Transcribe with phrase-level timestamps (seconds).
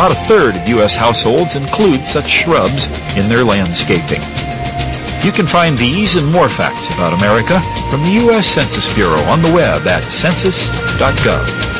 [0.00, 0.96] About a third of U.S.
[0.96, 2.86] households include such shrubs
[3.18, 4.22] in their landscaping.
[5.22, 7.60] You can find these and more facts about America
[7.90, 8.46] from the U.S.
[8.46, 11.79] Census Bureau on the web at census.gov.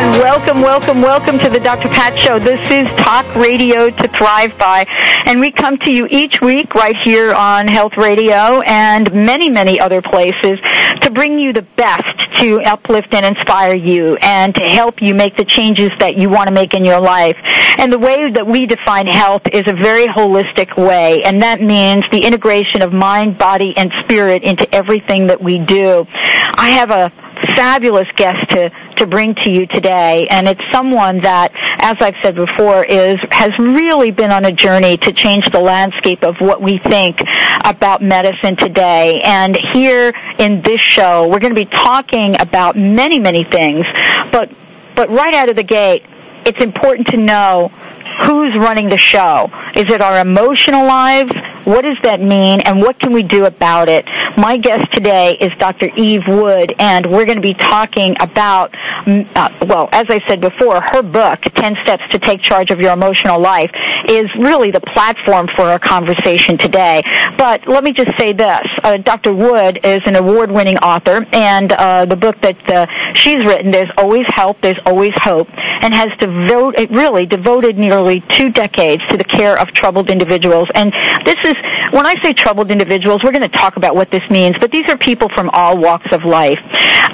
[0.00, 0.20] Everyone.
[0.20, 1.88] Welcome, welcome, welcome to the Dr.
[1.88, 2.38] Pat Show.
[2.38, 4.86] This is Talk Radio to Thrive By.
[5.26, 9.78] And we come to you each week right here on Health Radio and many, many
[9.78, 10.58] other places
[11.02, 15.36] to bring you the best to uplift and inspire you and to help you make
[15.36, 17.36] the changes that you want to make in your life.
[17.78, 22.04] And the way that we define health is a very holistic way, and that means
[22.10, 26.06] the integration of mind, body, and spirit into everything that we do.
[26.12, 27.12] I have a
[27.54, 32.34] fabulous guest to, to bring to you today, and it's someone that, as I've said
[32.34, 36.78] before, is has really been on a journey to change the landscape of what we
[36.78, 37.20] think
[37.64, 39.22] about medicine today.
[39.22, 43.86] And here in this show, we're going to be talking about many, many things,
[44.32, 44.50] but
[44.94, 46.04] but right out of the gate,
[46.44, 47.72] it's important to know
[48.18, 49.50] who's running the show.
[49.74, 51.32] Is it our emotional lives?
[51.64, 54.06] What does that mean and what can we do about it?
[54.36, 55.90] My guest today is Dr.
[55.94, 60.40] Eve Wood and we're going to be talking about, mm, uh, well, as I said
[60.40, 63.70] before, her book, 10 Steps to Take Charge of Your Emotional Life,
[64.08, 67.02] is really the platform for our conversation today.
[67.36, 68.66] But let me just say this.
[68.82, 69.34] Uh, Dr.
[69.34, 74.26] Wood is an award-winning author and uh, the book that uh, she's written, There's Always
[74.28, 79.58] Help, There's Always Hope, and has devoted, really devoted nearly two decades to the care
[79.58, 80.68] of troubled individuals.
[80.74, 80.92] And
[81.24, 81.56] this is,
[81.92, 84.88] when I say troubled individuals, we're going to talk about what this means, but these
[84.88, 86.60] are people from all walks of life.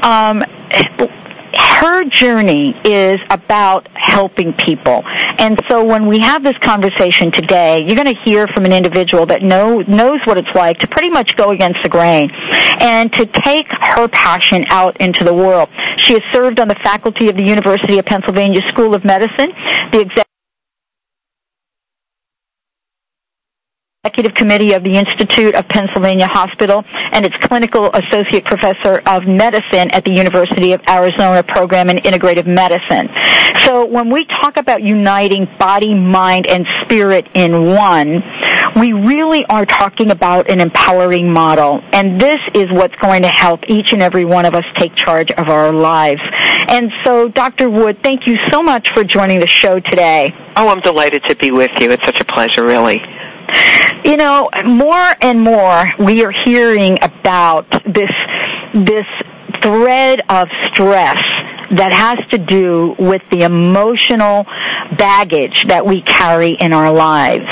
[0.04, 0.42] Um,
[1.58, 5.02] her journey is about helping people.
[5.06, 9.26] And so when we have this conversation today, you're going to hear from an individual
[9.26, 13.26] that know, knows what it's like to pretty much go against the grain and to
[13.26, 15.68] take her passion out into the world.
[15.96, 19.50] She has served on the faculty of the University of Pennsylvania School of Medicine,
[19.92, 20.25] the executive
[24.06, 29.90] Executive Committee of the Institute of Pennsylvania Hospital and its Clinical Associate Professor of Medicine
[29.90, 33.10] at the University of Arizona Program in Integrative Medicine.
[33.64, 38.22] So when we talk about uniting body, mind, and spirit in one,
[38.76, 41.82] we really are talking about an empowering model.
[41.92, 45.32] And this is what's going to help each and every one of us take charge
[45.32, 46.22] of our lives.
[46.68, 47.68] And so, Dr.
[47.68, 50.32] Wood, thank you so much for joining the show today.
[50.54, 51.90] Oh, I'm delighted to be with you.
[51.90, 53.02] It's such a pleasure, really.
[54.04, 58.12] You know, more and more we are hearing about this
[58.72, 59.06] this
[59.62, 61.18] thread of stress
[61.70, 64.44] that has to do with the emotional
[64.96, 67.48] baggage that we carry in our lives.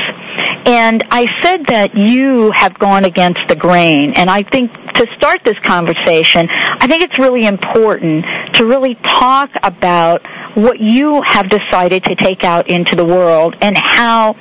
[0.66, 5.44] And I said that you have gone against the grain, and I think to start
[5.44, 10.22] this conversation, I think it's really important to really talk about
[10.56, 14.36] what you have decided to take out into the world and how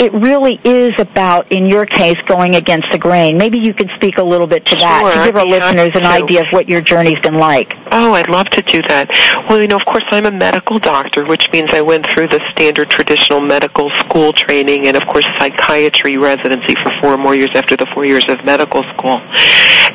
[0.00, 3.36] it really is about, in your case, going against the grain.
[3.36, 6.04] Maybe you could speak a little bit to that sure, to give our listeners an
[6.04, 7.74] idea of what your journey's been like.
[7.90, 9.10] Oh, I'd love to do that.
[9.48, 12.40] Well, you know, of course, I'm a medical doctor, which means I went through the
[12.50, 17.76] standard traditional medical school training and, of course, psychiatry residency for four more years after
[17.76, 19.20] the four years of medical school.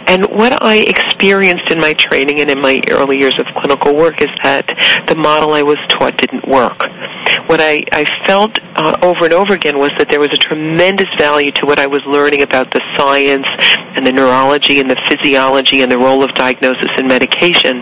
[0.08, 4.22] And what I experienced in my training and in my early years of clinical work
[4.22, 4.68] is that
[5.08, 6.84] the model I was taught didn't work.
[7.48, 11.10] What I, I felt uh, over and over again was that there was a tremendous
[11.18, 13.48] value to what I was learning about the science
[13.96, 17.82] and the neurology and the physiology and the role of diagnosis and medication.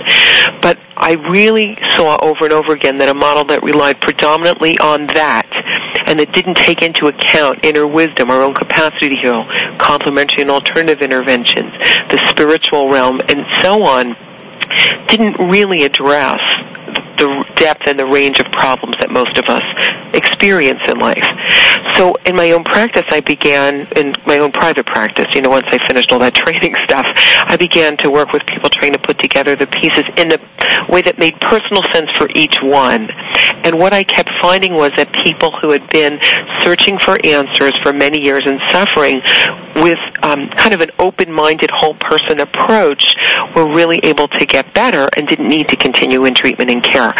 [0.62, 5.08] But I really saw over and over again that a model that relied predominantly on
[5.08, 5.48] that
[6.06, 9.46] and that didn't take into account inner wisdom, our own capacity to heal,
[9.78, 11.72] complementary and alternative interventions,
[12.10, 14.16] the spiritual realm, and so on,
[15.08, 16.42] didn't really address
[16.94, 19.64] the depth and the range of problems that most of us
[20.14, 21.26] experience in life.
[21.96, 25.68] So in my own practice, I began, in my own private practice, you know, once
[25.70, 29.20] I finished all that training stuff, I began to work with people trying to put
[29.20, 33.10] together the pieces in a way that made personal sense for each one.
[33.64, 36.20] And what I kept finding was that people who had been
[36.62, 39.22] searching for answers for many years and suffering
[39.76, 43.16] with um, kind of an open-minded whole person approach
[43.56, 47.14] were really able to get better and didn't need to continue in treatment and care.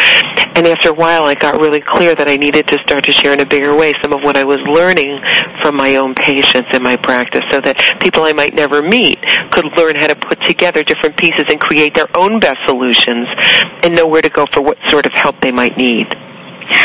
[0.54, 3.34] And after a while, I got really clear that I needed to start to share
[3.34, 5.22] in a bigger way some of what I was learning
[5.62, 9.22] from my own patients in my practice so that people I might never meet
[9.52, 13.28] could learn how to put together different pieces and create their own best solutions
[13.84, 16.16] and know where to go for what sort of help they might need.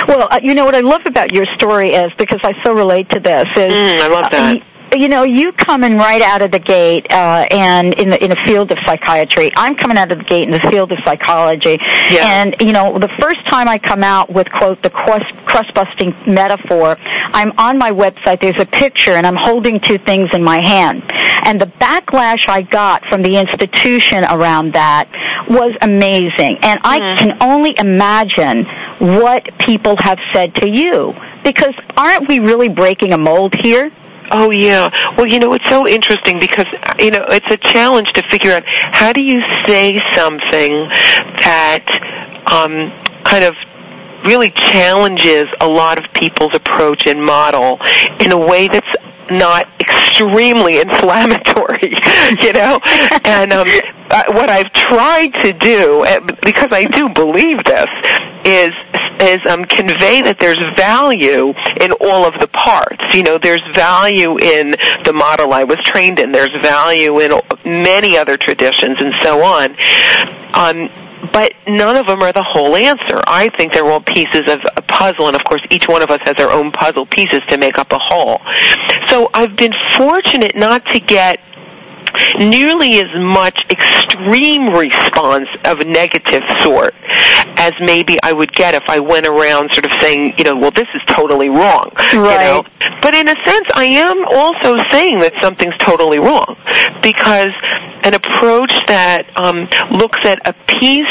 [0.09, 3.09] Well, uh, you know what I love about your story is because I so relate
[3.11, 4.63] to this is mm, I love that.
[4.63, 4.65] Uh,
[4.97, 8.37] you know, you coming right out of the gate, uh, and in the in the
[8.37, 9.53] field of psychiatry.
[9.57, 12.43] I'm coming out of the gate in the field of psychology, yeah.
[12.43, 16.15] and you know, the first time I come out with quote the crust, crust busting
[16.27, 18.41] metaphor, I'm on my website.
[18.41, 22.63] There's a picture, and I'm holding two things in my hand, and the backlash I
[22.63, 25.09] got from the institution around that
[25.49, 27.19] was amazing, and I mm.
[27.19, 28.65] can only imagine
[28.99, 31.15] what people have said to you
[31.45, 33.93] because aren't we really breaking a mold here?
[34.31, 34.91] Oh yeah.
[35.17, 36.67] Well, you know, it's so interesting because
[36.99, 40.89] you know it's a challenge to figure out how do you say something
[41.43, 42.93] that um,
[43.25, 43.57] kind of
[44.25, 47.81] really challenges a lot of people's approach and model
[48.21, 48.89] in a way that's
[49.31, 51.95] not extremely inflammatory,
[52.41, 52.81] you know?
[53.25, 53.69] and um,
[54.11, 57.91] uh, what I've tried to do, uh, because I do believe this,
[58.45, 58.75] is
[59.19, 63.15] is um, convey that there's value in all of the parts.
[63.15, 66.33] You know, there's value in the model I was trained in.
[66.33, 69.75] There's value in many other traditions and so on.
[70.53, 70.91] Um,
[71.33, 73.23] but none of them are the whole answer.
[73.27, 76.21] I think they're all pieces of a puzzle, and of course each one of us
[76.23, 78.41] has our own puzzle pieces to make up a whole.
[79.09, 81.41] So I've been fortunate not to get
[82.39, 86.95] nearly as much extreme response of a negative sort
[87.59, 90.71] as maybe I would get if I went around sort of saying, you know, well,
[90.71, 91.91] this is totally wrong.
[91.97, 92.13] Right.
[92.13, 92.67] You know?
[93.01, 96.57] But in a sense, I am also saying that something's totally wrong
[97.03, 97.53] because
[98.07, 101.11] an approach that um, looks at a piece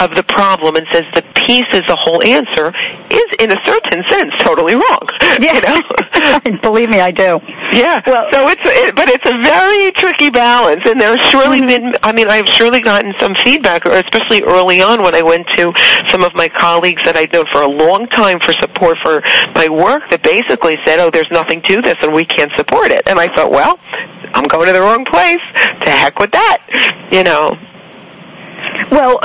[0.00, 2.72] of the problem and says the piece is the whole answer
[3.10, 5.08] is, in a certain sense, totally wrong.
[5.40, 5.54] Yeah.
[5.54, 6.58] You know?
[6.62, 7.40] Believe me, I do.
[7.72, 8.00] Yeah.
[8.06, 11.92] Well, so it's, it, but it's a very tricky balance, and there's surely mm-hmm.
[11.92, 11.96] been.
[12.02, 15.72] I mean, I've surely gotten some feedback, or especially early on when I went to
[16.08, 19.22] some of my colleagues that I'd known for a long time for support for
[19.54, 23.02] my work that basically said, "Oh, there's nothing to this, and we can't support it."
[23.06, 23.78] And I thought, well,
[24.34, 25.42] I'm going to the wrong place.
[25.80, 26.58] To heck with that,
[27.10, 27.58] you know.
[28.90, 29.20] Well,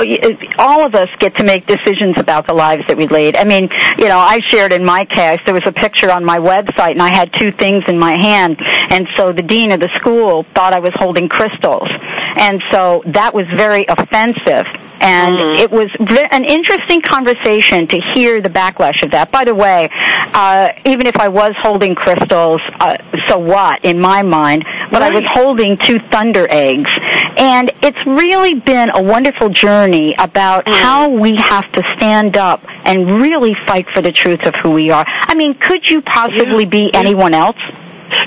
[0.58, 3.36] all of us get to make decisions about the lives that we lead.
[3.36, 3.68] I mean,
[3.98, 7.02] you know, I shared in my case, there was a picture on my website and
[7.02, 8.58] I had two things in my hand.
[8.60, 11.88] And so the dean of the school thought I was holding crystals.
[11.90, 14.66] And so that was very offensive
[15.00, 15.60] and mm-hmm.
[15.60, 15.90] it was
[16.30, 19.30] an interesting conversation to hear the backlash of that.
[19.32, 24.22] By the way, uh, even if I was holding crystals, uh, so what in my
[24.22, 24.64] mind?
[24.64, 25.12] But right.
[25.12, 26.90] I was holding two thunder eggs,
[27.36, 30.82] and it's really been a wonderful journey about mm-hmm.
[30.82, 34.90] how we have to stand up and really fight for the truth of who we
[34.90, 35.04] are.
[35.06, 36.70] I mean, could you possibly yeah.
[36.70, 37.58] be anyone else?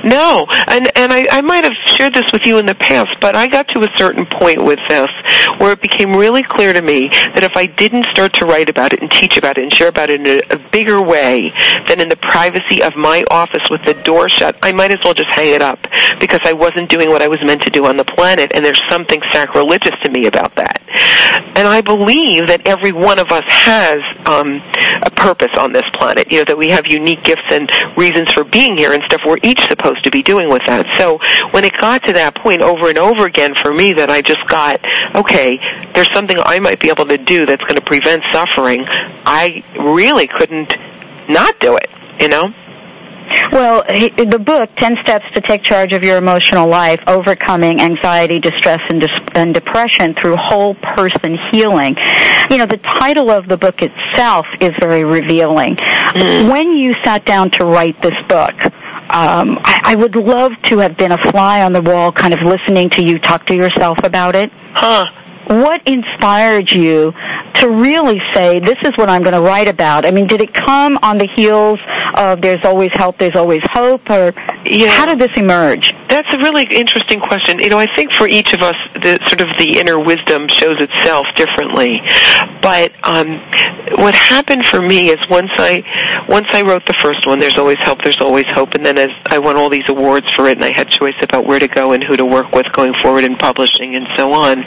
[0.03, 3.35] No, and and I, I might have shared this with you in the past, but
[3.35, 5.09] I got to a certain point with this
[5.57, 8.94] where it became really clear to me that if I didn't start to write about
[8.94, 11.53] it and teach about it and share about it in a, a bigger way
[11.88, 15.13] than in the privacy of my office with the door shut, I might as well
[15.13, 15.80] just hang it up
[16.19, 18.81] because I wasn't doing what I was meant to do on the planet, and there's
[18.89, 20.81] something sacrilegious to me about that.
[21.56, 24.62] And I believe that every one of us has um,
[25.01, 26.31] a purpose on this planet.
[26.31, 29.21] You know that we have unique gifts and reasons for being here and stuff.
[29.25, 30.85] We're each supposed to be doing with that.
[30.97, 31.19] So
[31.51, 34.45] when it got to that point over and over again for me that I just
[34.48, 34.79] got,
[35.15, 35.57] okay,
[35.93, 38.86] there's something I might be able to do that's going to prevent suffering,
[39.25, 40.75] I really couldn't
[41.27, 42.53] not do it, you know?
[43.51, 48.81] Well, the book, 10 Steps to Take Charge of Your Emotional Life, Overcoming Anxiety, Distress,
[48.89, 51.98] and, Dis- and Depression Through Whole Person Healing.
[52.50, 55.75] You know, the title of the book itself is very revealing.
[55.77, 56.51] Mm.
[56.51, 58.55] When you sat down to write this book,
[59.13, 62.41] um, I, I would love to have been a fly on the wall, kind of
[62.41, 64.51] listening to you talk to yourself about it.
[64.74, 65.05] Huh
[65.47, 67.13] what inspired you
[67.55, 70.05] to really say, this is what I'm going to write about?
[70.05, 71.79] I mean, did it come on the heels
[72.15, 74.33] of there's always help, there's always hope, or
[74.65, 74.89] yeah.
[74.89, 75.93] how did this emerge?
[76.07, 77.59] That's a really interesting question.
[77.59, 80.79] You know, I think for each of us, the sort of the inner wisdom shows
[80.79, 82.01] itself differently.
[82.62, 83.39] But um,
[83.97, 85.83] what happened for me is once I
[86.27, 89.12] once I wrote the first one, there's always help, there's always hope, and then as
[89.25, 91.91] I won all these awards for it, and I had choice about where to go
[91.91, 94.65] and who to work with going forward in publishing and so on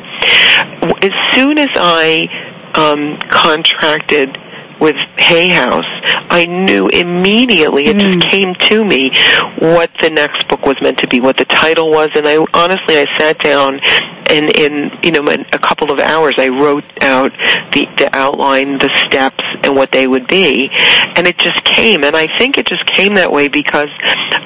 [1.03, 2.29] as soon as I
[2.75, 4.39] um, contracted
[4.81, 5.87] with Hay House,
[6.31, 8.21] I knew immediately, it mm.
[8.21, 9.11] just came to me
[9.59, 12.97] what the next book was meant to be, what the title was, and I honestly
[12.97, 13.81] I sat down
[14.29, 17.33] and in you know a couple of hours I wrote out
[17.73, 20.69] the the outline, the steps, and what they would be,
[21.17, 22.05] and it just came.
[22.05, 23.91] And I think it just came that way because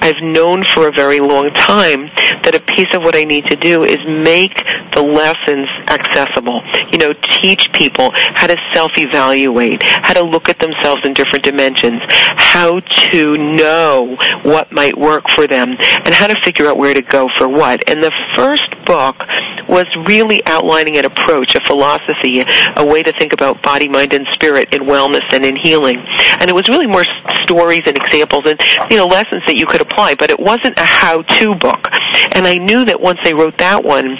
[0.02, 2.06] I've known for a very long time
[2.42, 6.62] that a piece of what I need to do is make the lessons accessible.
[6.90, 12.00] You know, teach people how to self-evaluate, how to look at themselves in different dimensions,
[12.04, 17.02] how to know what might work for them, and how to figure out where to
[17.02, 17.88] go for what.
[17.90, 19.26] And the first book
[19.68, 22.42] was really outlining an approach, a philosophy,
[22.76, 25.98] a way to think about body, mind, and spirit in wellness and in healing.
[25.98, 27.04] And it was really more
[27.42, 28.60] stories and examples and,
[28.90, 31.88] you know, lessons that you could apply, but it wasn't a how-to book.
[32.32, 34.18] And I knew that once I wrote that one,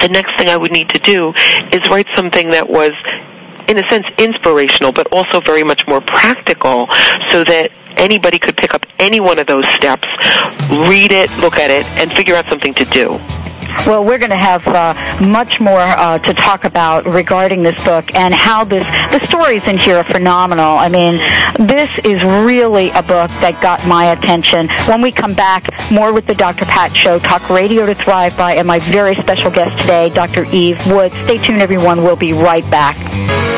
[0.00, 1.34] the next thing I would need to do
[1.72, 2.92] is write something that was
[3.68, 6.86] in a sense inspirational but also very much more practical
[7.30, 10.06] so that anybody could pick up any one of those steps,
[10.70, 13.18] read it, look at it, and figure out something to do.
[13.86, 14.94] Well, we're going to have uh,
[15.24, 19.76] much more uh, to talk about regarding this book and how this the stories in
[19.76, 20.76] here are phenomenal.
[20.76, 21.18] I mean,
[21.66, 24.68] this is really a book that got my attention.
[24.88, 26.64] When we come back, more with the Dr.
[26.64, 30.46] Pat Show, Talk Radio to Thrive By, and my very special guest today, Dr.
[30.46, 31.12] Eve Wood.
[31.12, 32.02] Stay tuned, everyone.
[32.02, 33.55] We'll be right back.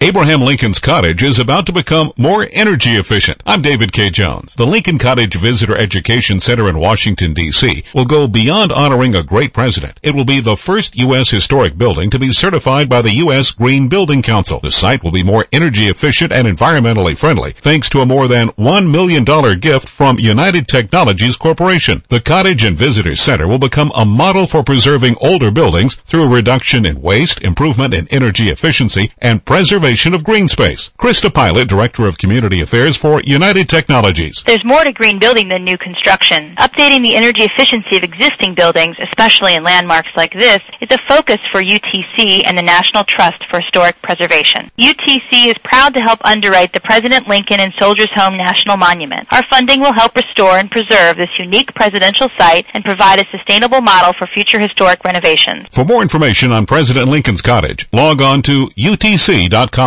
[0.00, 3.42] Abraham Lincoln's Cottage is about to become more energy efficient.
[3.44, 4.10] I'm David K.
[4.10, 4.54] Jones.
[4.54, 7.82] The Lincoln Cottage Visitor Education Center in Washington, D.C.
[7.92, 9.98] will go beyond honoring a great president.
[10.00, 11.30] It will be the first U.S.
[11.30, 13.50] historic building to be certified by the U.S.
[13.50, 14.60] Green Building Council.
[14.60, 18.50] The site will be more energy efficient and environmentally friendly thanks to a more than
[18.50, 19.24] $1 million
[19.58, 22.04] gift from United Technologies Corporation.
[22.08, 26.86] The Cottage and Visitor Center will become a model for preserving older buildings through reduction
[26.86, 30.90] in waste, improvement in energy efficiency, and preservation of green space.
[30.98, 34.44] Krista Pilot, Director of Community Affairs for United Technologies.
[34.46, 36.54] There's more to green building than new construction.
[36.56, 41.40] Updating the energy efficiency of existing buildings, especially in landmarks like this, is a focus
[41.50, 44.70] for UTC and the National Trust for Historic Preservation.
[44.78, 49.26] UTC is proud to help underwrite the President Lincoln and Soldiers Home National Monument.
[49.32, 53.80] Our funding will help restore and preserve this unique presidential site and provide a sustainable
[53.80, 55.66] model for future historic renovations.
[55.72, 59.77] For more information on President Lincoln's Cottage, log on to utc.com.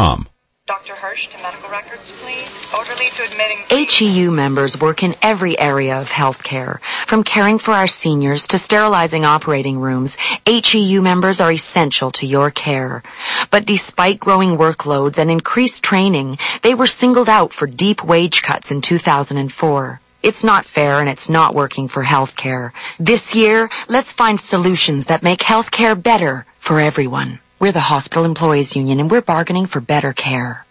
[0.68, 0.94] Dr.
[0.94, 2.48] Hirsch to medical records, please.
[2.74, 3.58] Orderly to admitting.
[3.70, 6.80] HEU members work in every area of healthcare.
[7.08, 12.52] From caring for our seniors to sterilizing operating rooms, HEU members are essential to your
[12.52, 13.04] care.
[13.50, 18.72] But despite growing workloads and increased training, they were singled out for deep wage cuts
[18.72, 20.00] in 2004.
[20.24, 22.72] It's not fair and it's not working for healthcare.
[22.98, 27.40] This year, let's find solutions that make healthcare better for everyone.
[27.62, 30.66] We're the Hospital Employees Union and we're bargaining for better care.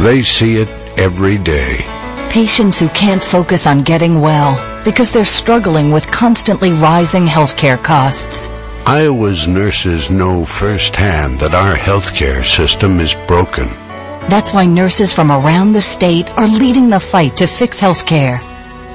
[0.00, 0.68] They see it
[0.98, 1.76] every day.
[2.30, 8.50] Patients who can't focus on getting well because they're struggling with constantly rising healthcare costs.
[8.86, 13.68] Iowa's nurses know firsthand that our healthcare system is broken.
[14.28, 18.40] That's why nurses from around the state are leading the fight to fix healthcare.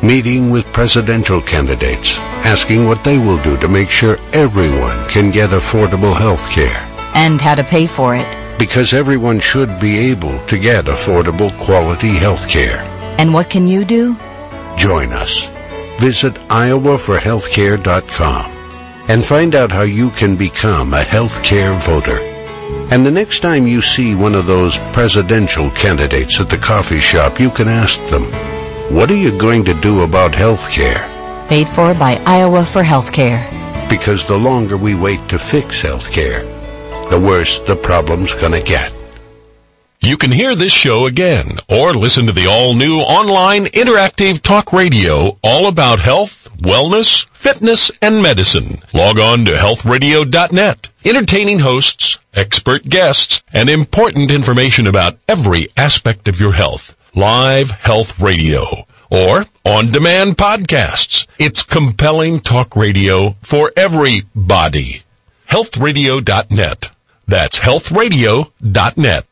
[0.03, 5.51] Meeting with presidential candidates, asking what they will do to make sure everyone can get
[5.51, 6.85] affordable health care
[7.17, 8.27] and how to pay for it.
[8.59, 12.81] Because everyone should be able to get affordable quality health care.
[13.19, 14.15] And what can you do?
[14.77, 15.49] Join us.
[15.99, 18.51] Visit iowaforhealthcare.com
[19.09, 22.19] and find out how you can become a healthcare voter.
[22.93, 27.39] And the next time you see one of those presidential candidates at the coffee shop,
[27.39, 28.23] you can ask them,
[28.93, 31.09] what are you going to do about health care?
[31.47, 33.41] Paid for by Iowa for Healthcare.
[33.89, 36.43] Because the longer we wait to fix health care,
[37.09, 38.91] the worse the problem's gonna get.
[40.01, 44.71] You can hear this show again or listen to the all new online interactive talk
[44.71, 48.81] radio all about health, wellness, fitness, and medicine.
[48.93, 50.89] Log on to healthradio.net.
[51.03, 56.95] Entertaining hosts, expert guests, and important information about every aspect of your health.
[57.15, 61.25] Live Health Radio or on-demand podcasts.
[61.39, 65.03] It's compelling talk radio for everybody.
[65.49, 66.91] healthradio.net.
[67.27, 69.25] That's healthradio.net.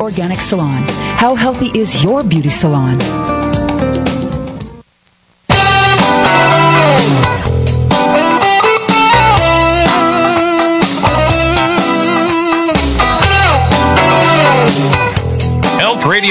[0.00, 0.82] Organic Salon.
[1.18, 2.98] How healthy is your beauty salon?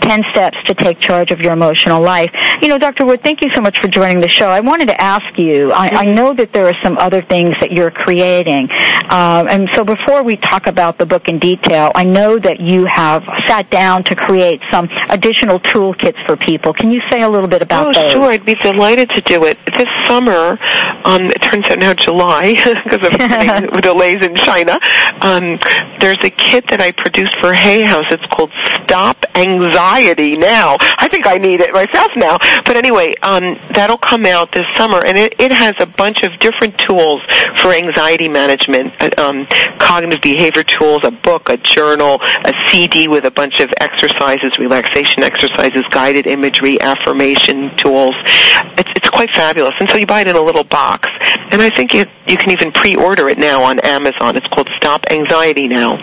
[0.00, 2.30] 10 Steps to Take Charge of Your Emotional Life.
[2.60, 3.04] You know, Dr.
[3.04, 4.46] Wood, thank you so much for joining the show.
[4.46, 7.72] I wanted to ask you, I, I know that there are some other things that
[7.72, 8.68] you're creating.
[8.70, 12.84] Uh, and so before we talk about the book in detail, I know that you
[12.84, 16.74] have sat down to create some additional toolkits for people.
[16.74, 18.12] Can you say a little bit about oh, those?
[18.12, 18.24] sure.
[18.24, 19.58] I'd be delighted to do it.
[19.66, 20.58] This summer,
[21.04, 21.30] um,
[21.62, 24.80] out now July, because of many delays in China,
[25.20, 25.58] um,
[26.00, 28.06] there's a kit that I produced for Hay House.
[28.10, 28.50] It's called
[28.82, 30.76] Stop Anxiety Now.
[30.80, 32.38] I think I need it myself now.
[32.64, 36.38] But anyway, um, that'll come out this summer, and it, it has a bunch of
[36.38, 37.22] different tools
[37.56, 39.46] for anxiety management, uh, um,
[39.78, 45.22] cognitive behavior tools, a book, a journal, a CD with a bunch of exercises, relaxation
[45.22, 48.14] exercises, guided imagery, affirmation tools.
[48.76, 49.74] It's, it's quite fabulous.
[49.80, 51.08] And so you buy it in a little box.
[51.50, 54.36] And I think you can even pre-order it now on Amazon.
[54.36, 55.96] It's called Stop Anxiety Now.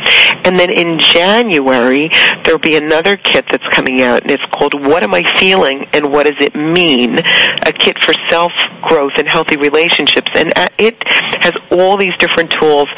[0.43, 2.09] And then in January,
[2.43, 6.11] there'll be another kit that's coming out, and it's called What Am I Feeling and
[6.11, 7.19] What Does It Mean?
[7.19, 10.31] A kit for self-growth and healthy relationships.
[10.35, 12.89] And uh, it has all these different tools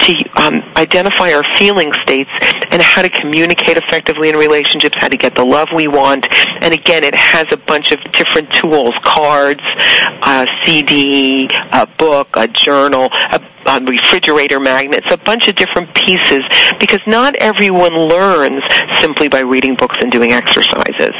[0.00, 2.30] to um, identify our feeling states
[2.70, 6.26] and how to communicate effectively in relationships, how to get the love we want.
[6.62, 11.48] And again, it has a bunch of different tools, cards, a CD,
[11.80, 16.42] a book, a journal, a on refrigerator magnets, a bunch of different pieces,
[16.80, 18.64] because not everyone learns
[19.00, 21.14] simply by reading books and doing exercises.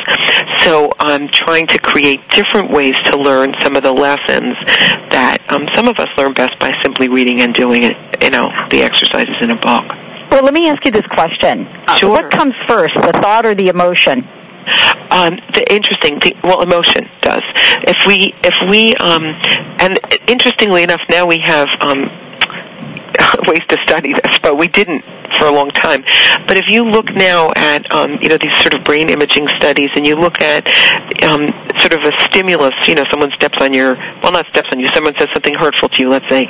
[0.64, 4.56] So I'm trying to create different ways to learn some of the lessons
[5.10, 8.48] that um, some of us learn best by simply reading and doing it, you know,
[8.70, 9.84] the exercises in a book.
[10.30, 11.66] Well, let me ask you this question.
[11.86, 12.10] Uh, Sure.
[12.10, 14.26] what comes first, the thought or the emotion?
[15.10, 17.42] Um, the interesting, the, well, emotion does.
[17.82, 19.34] If we, if we, um,
[19.80, 22.02] and interestingly enough, now we have um,
[23.46, 25.04] ways to study this, but we didn't
[25.38, 26.02] for a long time.
[26.46, 29.90] But if you look now at, um, you know, these sort of brain imaging studies,
[29.94, 30.68] and you look at
[31.24, 34.80] um, sort of a stimulus, you know, someone steps on your, well, not steps on
[34.80, 36.48] you, someone says something hurtful to you, let's say.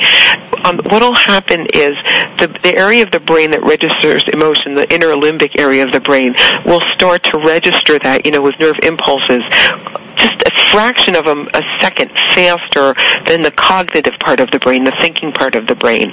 [0.64, 1.96] Um, what'll happen is
[2.38, 6.00] the the area of the brain that registers emotion, the inner limbic area of the
[6.00, 6.34] brain,
[6.66, 9.42] will start to register that, you know, with nerve impulses
[10.16, 12.94] just a fraction of a, a second faster
[13.26, 16.12] than the cognitive part of the brain, the thinking part of the brain.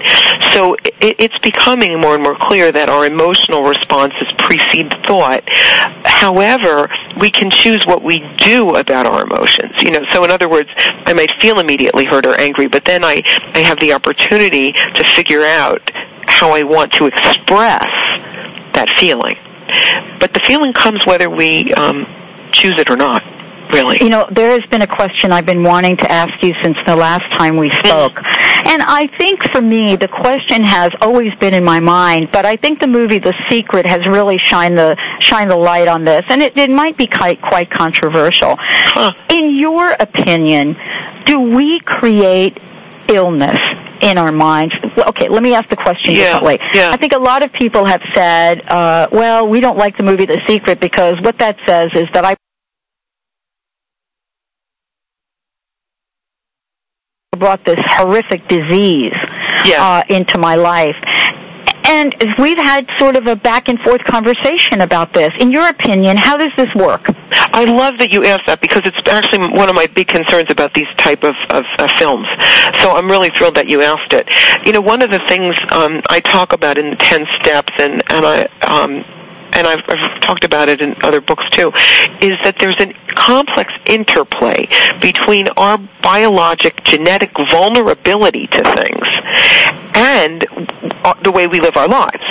[0.53, 5.43] So it, it's becoming more and more clear that our emotional responses precede thought.
[6.05, 6.89] However,
[7.19, 9.81] we can choose what we do about our emotions.
[9.81, 13.03] You know, so in other words, I might feel immediately hurt or angry, but then
[13.03, 15.91] I, I have the opportunity to figure out
[16.27, 17.85] how I want to express
[18.73, 19.37] that feeling.
[20.19, 22.07] But the feeling comes whether we um,
[22.51, 23.23] choose it or not.
[23.71, 24.03] Really?
[24.03, 26.95] You know, there has been a question I've been wanting to ask you since the
[26.95, 28.17] last time we spoke.
[28.23, 32.55] And I think for me, the question has always been in my mind, but I
[32.55, 36.25] think the movie The Secret has really shined the, shined the light on this.
[36.29, 38.57] And it, it might be quite, quite controversial.
[39.29, 40.75] In your opinion,
[41.25, 42.57] do we create
[43.09, 43.59] illness
[44.01, 44.75] in our minds.
[44.95, 46.59] Okay, let me ask the question Yeah, differently.
[46.73, 46.91] yeah.
[46.91, 50.25] I think a lot of people have said, uh, well, we don't like the movie
[50.25, 52.35] The Secret because what that says is that I
[57.37, 59.13] brought this horrific disease
[59.79, 60.97] uh, into my life.
[61.89, 65.33] And we've had sort of a back and forth conversation about this.
[65.39, 67.07] In your opinion, how does this work?
[67.31, 70.73] I love that you asked that because it's actually one of my big concerns about
[70.73, 72.27] these type of, of, of films.
[72.81, 74.27] So I'm really thrilled that you asked it.
[74.65, 78.03] You know, one of the things um, I talk about in the Ten Steps, and
[78.11, 79.05] and I um,
[79.57, 81.71] and I've, I've talked about it in other books too,
[82.21, 84.67] is that there's a complex interplay
[85.01, 89.07] between our biologic genetic vulnerability to things
[89.95, 90.45] and
[91.03, 92.23] uh, the way we live our lives.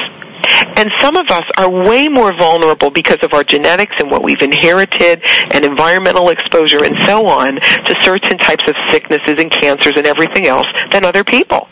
[0.76, 4.42] And some of us are way more vulnerable because of our genetics and what we've
[4.42, 10.06] inherited and environmental exposure and so on to certain types of sicknesses and cancers and
[10.06, 11.68] everything else than other people.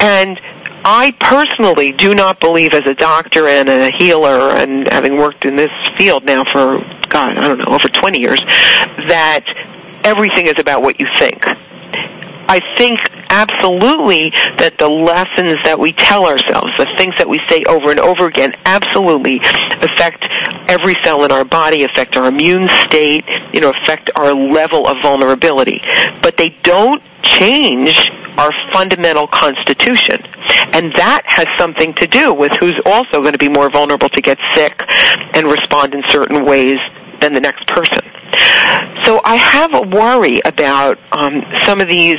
[0.00, 0.38] And
[0.86, 5.56] I personally do not believe as a doctor and a healer and having worked in
[5.56, 9.44] this field now for, God, I don't know, over 20 years, that
[10.04, 11.46] everything is about what you think.
[12.46, 17.64] I think absolutely that the lessons that we tell ourselves, the things that we say
[17.64, 20.26] over and over again, absolutely affect
[20.68, 25.00] every cell in our body, affect our immune state, you know, affect our level of
[25.00, 25.80] vulnerability.
[26.20, 30.20] But they don't change our fundamental constitution.
[30.74, 34.20] And that has something to do with who's also going to be more vulnerable to
[34.20, 34.84] get sick
[35.32, 36.80] and respond in certain ways
[37.20, 38.00] than the next person.
[39.04, 42.18] So I have a worry about um, some of these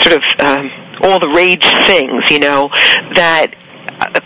[0.00, 0.70] sort of um,
[1.02, 2.68] all the rage things, you know,
[3.14, 3.52] that
[4.00, 4.20] uh,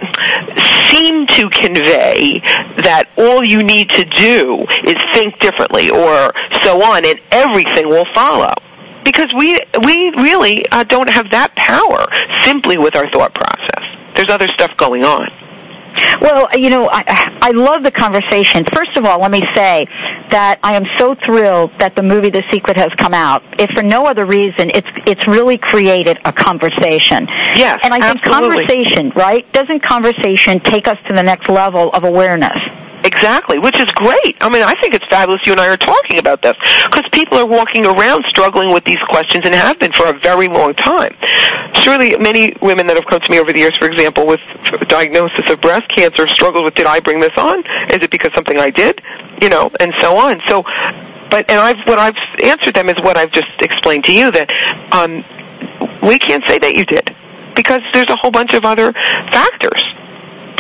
[0.89, 2.41] seem to convey
[2.85, 8.05] that all you need to do is think differently or so on and everything will
[8.05, 8.53] follow
[9.05, 12.07] because we we really uh, don't have that power
[12.45, 14.15] simply with our thought process.
[14.15, 15.31] There's other stuff going on.
[16.21, 18.65] Well, you know, I, I love the conversation.
[18.65, 19.87] First of all, let me say
[20.31, 23.43] that I am so thrilled that the movie The Secret has come out.
[23.59, 27.27] If for no other reason, it's it's really created a conversation.
[27.29, 28.67] Yes, and I think absolutely.
[28.67, 29.53] conversation, right?
[29.53, 32.59] Doesn't conversation take us to the next level of awareness?
[33.05, 34.37] Exactly, which is great.
[34.41, 37.39] I mean, I think it's fabulous you and I are talking about this because people
[37.39, 41.17] are walking around struggling with these questions and have been for a very long time.
[41.75, 44.41] Surely many women that have come to me over the years, for example, with
[44.89, 47.61] diagnosis of breast cancer struggled with, did I bring this on?
[47.91, 49.01] Is it because something I did?
[49.41, 50.41] You know, and so on.
[50.47, 50.63] So,
[51.31, 54.51] but, and I've, what I've answered them is what I've just explained to you that,
[54.93, 55.25] um,
[56.03, 57.15] we can't say that you did
[57.55, 59.85] because there's a whole bunch of other factors.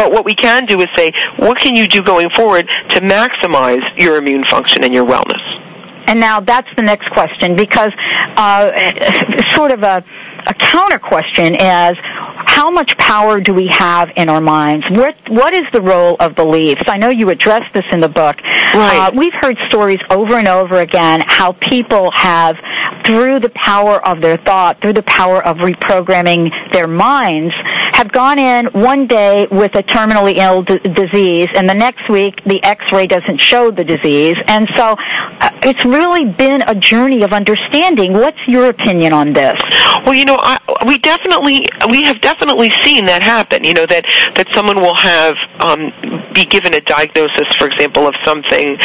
[0.03, 3.97] But what we can do is say, what can you do going forward to maximize
[3.97, 5.63] your immune function and your wellness?
[6.09, 7.93] And now that's the next question because
[8.37, 10.03] uh, sort of a,
[10.45, 14.91] a counter question is how much power do we have in our minds?
[14.91, 16.83] What, what is the role of beliefs?
[16.89, 18.43] I know you address this in the book.
[18.43, 19.09] Right.
[19.09, 22.59] Uh, we've heard stories over and over again how people have,
[23.05, 27.55] through the power of their thought, through the power of reprogramming their minds,
[28.03, 32.43] have gone in one day with a terminally ill d- disease, and the next week
[32.43, 37.33] the X-ray doesn't show the disease, and so uh, it's really been a journey of
[37.33, 38.13] understanding.
[38.13, 39.61] What's your opinion on this?
[40.05, 43.63] Well, you know, I, we definitely we have definitely seen that happen.
[43.63, 45.93] You know that that someone will have um,
[46.33, 48.79] be given a diagnosis, for example, of something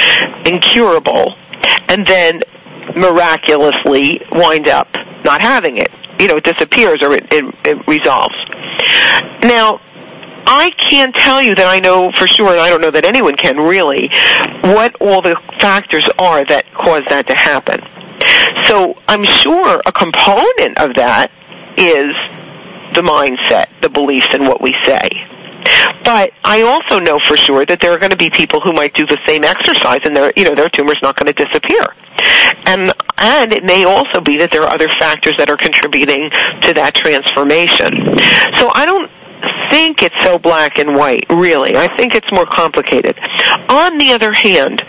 [0.46, 1.36] incurable,
[1.90, 2.44] and then
[2.96, 5.92] miraculously wind up not having it.
[6.20, 8.36] You know, it disappears or it, it, it resolves.
[9.44, 9.80] Now,
[10.50, 13.36] I can't tell you that I know for sure, and I don't know that anyone
[13.36, 14.10] can really,
[14.62, 17.82] what all the factors are that cause that to happen.
[18.66, 21.32] So I'm sure a component of that
[21.78, 22.16] is
[22.96, 25.10] the mindset, the beliefs, and what we say.
[26.04, 28.94] But I also know for sure that there are going to be people who might
[28.94, 31.86] do the same exercise and their, you know, their tumor's not going to disappear.
[32.66, 36.74] And, and it may also be that there are other factors that are contributing to
[36.74, 38.18] that transformation.
[38.58, 39.12] So I don't
[39.70, 41.76] think it's so black and white, really.
[41.76, 43.18] I think it's more complicated.
[43.70, 44.82] On the other hand,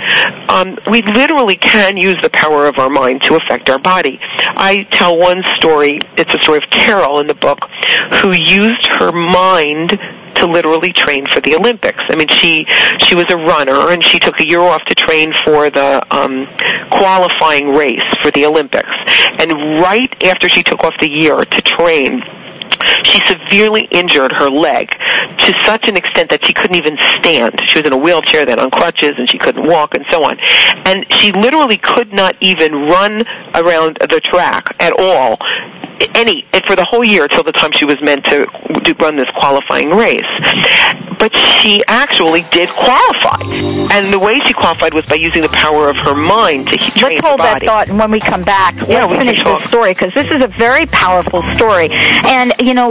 [0.48, 4.18] um, we literally can use the power of our mind to affect our body.
[4.22, 7.60] I tell one story, it's a story of Carol in the book,
[8.22, 9.98] who used her mind
[10.38, 12.04] to literally train for the Olympics.
[12.08, 12.64] I mean, she
[12.98, 16.46] she was a runner and she took a year off to train for the um,
[16.90, 18.88] qualifying race for the Olympics.
[19.38, 22.22] And right after she took off the year to train,
[23.02, 27.60] she severely injured her leg to such an extent that she couldn't even stand.
[27.64, 30.38] She was in a wheelchair then on crutches and she couldn't walk and so on.
[30.84, 35.38] And she literally could not even run around the track at all
[36.14, 38.46] any for the whole year till the time she was meant to
[38.82, 40.20] do, run this qualifying race.
[41.18, 43.42] But she actually did qualify,
[43.92, 47.14] and the way she qualified was by using the power of her mind to train
[47.14, 50.14] Let's hold that thought, and when we come back, Yeah, let's finish this story because
[50.14, 51.88] this is a very powerful story.
[51.90, 52.90] And you know,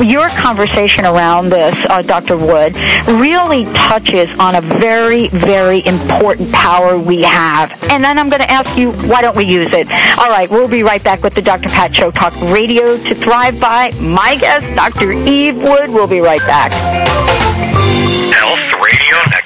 [0.00, 2.36] your conversation around this, uh, Dr.
[2.36, 2.74] Wood,
[3.20, 7.70] really touches on a very, very important power we have.
[7.90, 9.90] And then I'm going to ask you, why don't we use it?
[10.18, 11.68] All right, we'll be right back with the Dr.
[11.68, 13.90] Pat Show Talk Radio to Thrive By.
[14.00, 15.12] My guest, Dr.
[15.12, 15.90] Eve Wood.
[15.90, 16.72] We'll be right back.
[18.32, 18.58] Health.
[18.80, 19.37] Radio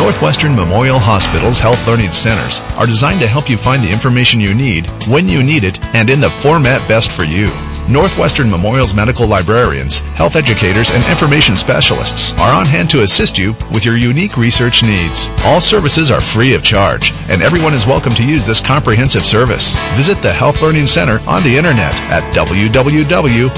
[0.00, 4.54] Northwestern Memorial Hospital's Health Learning Centers are designed to help you find the information you
[4.54, 7.50] need, when you need it, and in the format best for you.
[7.86, 13.52] Northwestern Memorial's medical librarians, health educators, and information specialists are on hand to assist you
[13.74, 15.28] with your unique research needs.
[15.44, 19.76] All services are free of charge, and everyone is welcome to use this comprehensive service.
[19.96, 23.50] Visit the Health Learning Center on the internet at www.nmh.org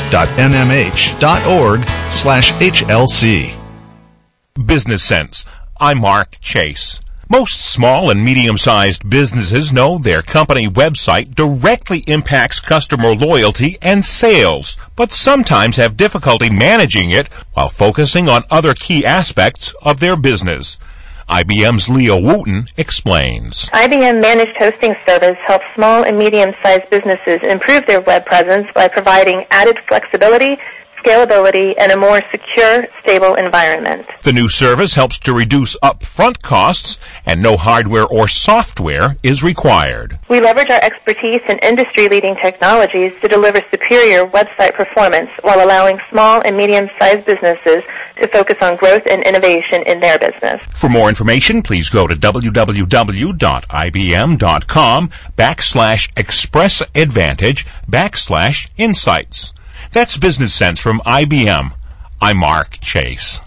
[2.11, 3.59] slash HLC.
[4.66, 5.46] Business Sense.
[5.82, 7.00] I'm Mark Chase.
[7.28, 14.76] Most small and medium-sized businesses know their company website directly impacts customer loyalty and sales,
[14.94, 20.78] but sometimes have difficulty managing it while focusing on other key aspects of their business.
[21.28, 23.68] IBM's Leah Wooten explains.
[23.70, 29.44] IBM Managed Hosting Service helps small and medium-sized businesses improve their web presence by providing
[29.50, 30.58] added flexibility,
[31.02, 34.06] scalability, and a more secure, stable environment.
[34.22, 40.18] The new service helps to reduce upfront costs and no hardware or software is required.
[40.28, 46.40] We leverage our expertise in industry-leading technologies to deliver superior website performance while allowing small
[46.44, 47.82] and medium-sized businesses
[48.16, 50.62] to focus on growth and innovation in their business.
[50.70, 53.40] For more information, please go to www.ibm.com
[55.36, 59.52] backslash express advantage backslash insights.
[59.92, 61.74] That's Business Sense from IBM.
[62.22, 63.42] I'm Mark Chase.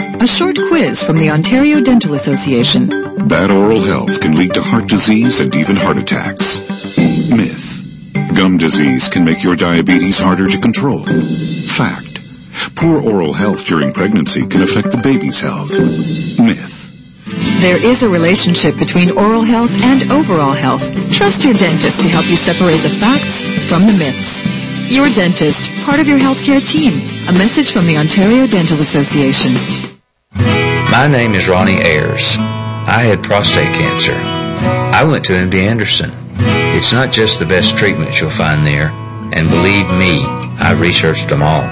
[0.00, 2.88] A short quiz from the Ontario Dental Association.
[3.28, 6.66] Bad oral health can lead to heart disease and even heart attacks.
[7.30, 7.86] Myth.
[8.36, 11.06] Gum disease can make your diabetes harder to control.
[11.06, 12.18] Fact.
[12.74, 15.70] Poor oral health during pregnancy can affect the baby's health.
[16.40, 16.90] Myth.
[17.60, 20.82] There is a relationship between oral health and overall health.
[21.12, 24.63] Trust your dentist to help you separate the facts from the myths.
[24.88, 26.92] Your dentist, part of your healthcare team.
[27.28, 29.52] A message from the Ontario Dental Association.
[30.90, 32.36] My name is Ronnie Ayers.
[32.38, 34.14] I had prostate cancer.
[34.14, 36.12] I went to MD Anderson.
[36.76, 38.88] It's not just the best treatments you'll find there,
[39.32, 40.22] and believe me,
[40.60, 41.64] I researched them all.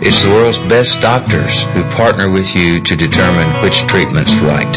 [0.00, 4.76] It's the world's best doctors who partner with you to determine which treatment's right.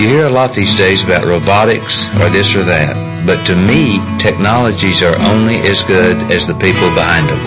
[0.00, 4.00] You hear a lot these days about robotics or this or that, but to me,
[4.18, 7.40] technologies are only as good as the people behind them.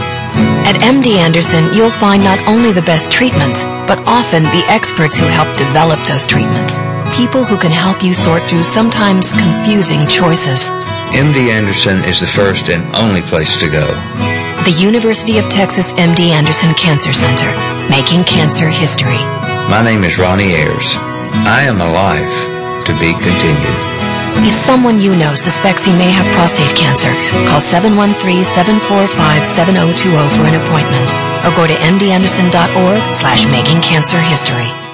[0.67, 5.25] At MD Anderson, you'll find not only the best treatments, but often the experts who
[5.25, 6.81] help develop those treatments.
[7.15, 10.69] People who can help you sort through sometimes confusing choices.
[11.15, 13.87] MD Anderson is the first and only place to go.
[14.67, 17.49] The University of Texas MD Anderson Cancer Center,
[17.89, 19.17] making cancer history.
[19.71, 20.97] My name is Ronnie Ayers.
[21.47, 23.96] I am alive to be continued.
[24.45, 27.09] If someone you know suspects he may have prostate cancer,
[27.49, 31.09] call 713-745-7020 for an appointment
[31.45, 34.86] or go to mdanderson.org slash making cancer history.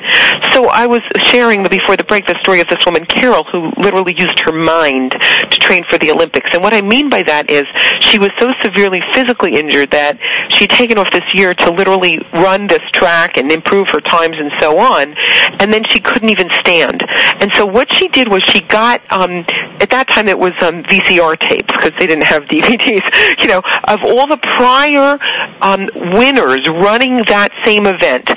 [0.52, 4.14] So I was sharing before the break the story of this woman, Carol, who literally
[4.14, 6.50] used her mind to train for the Olympics.
[6.54, 7.68] And what I mean by that is
[8.00, 12.68] she was so severely physically injured that she'd taken off this year to literally run
[12.68, 15.16] this track and improve her times and so on.
[15.60, 17.04] And then she couldn't even stand.
[17.40, 19.46] And so what she did was she got, um,
[19.80, 23.62] at that time it was um, VCR tapes because they didn't have DVDs, you know,
[23.86, 25.18] of all the prior
[25.62, 28.30] um, winners running that same event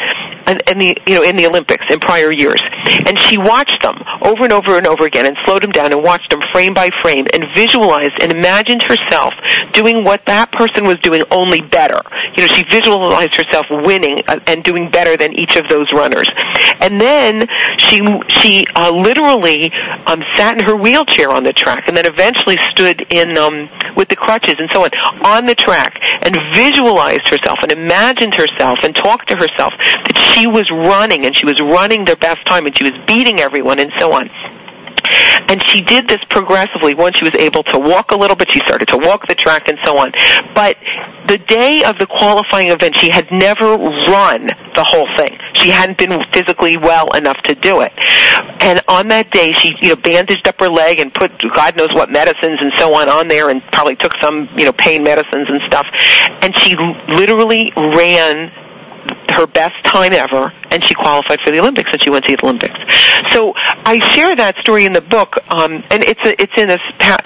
[0.47, 2.63] in, in the you know in the Olympics in prior years,
[3.07, 6.03] and she watched them over and over and over again, and slowed them down and
[6.03, 9.35] watched them frame by frame, and visualized and imagined herself
[9.73, 12.01] doing what that person was doing, only better.
[12.37, 16.31] You know, she visualized herself winning and doing better than each of those runners,
[16.81, 19.73] and then she she uh, literally
[20.07, 24.09] um, sat in her wheelchair on the track, and then eventually stood in um, with
[24.09, 24.91] the crutches and so on
[25.25, 30.47] on the track, and visualized herself and imagined herself and talked to herself that she
[30.47, 33.93] was running and she was running their best time and she was beating everyone and
[33.99, 34.31] so on.
[35.49, 36.95] And she did this progressively.
[36.95, 39.69] Once she was able to walk a little bit, she started to walk the track
[39.69, 40.13] and so on.
[40.55, 40.79] But
[41.27, 45.39] the day of the qualifying event, she had never run the whole thing.
[45.53, 47.93] She hadn't been physically well enough to do it.
[48.61, 51.93] And on that day, she, you know, bandaged up her leg and put God knows
[51.93, 55.49] what medicines and so on on there and probably took some, you know, pain medicines
[55.49, 55.87] and stuff.
[56.43, 58.51] And she literally ran
[59.31, 62.45] her best time ever, and she qualified for the Olympics, and she went to the
[62.45, 62.79] Olympics.
[63.33, 66.79] So I share that story in the book, um, and it's a, it's in a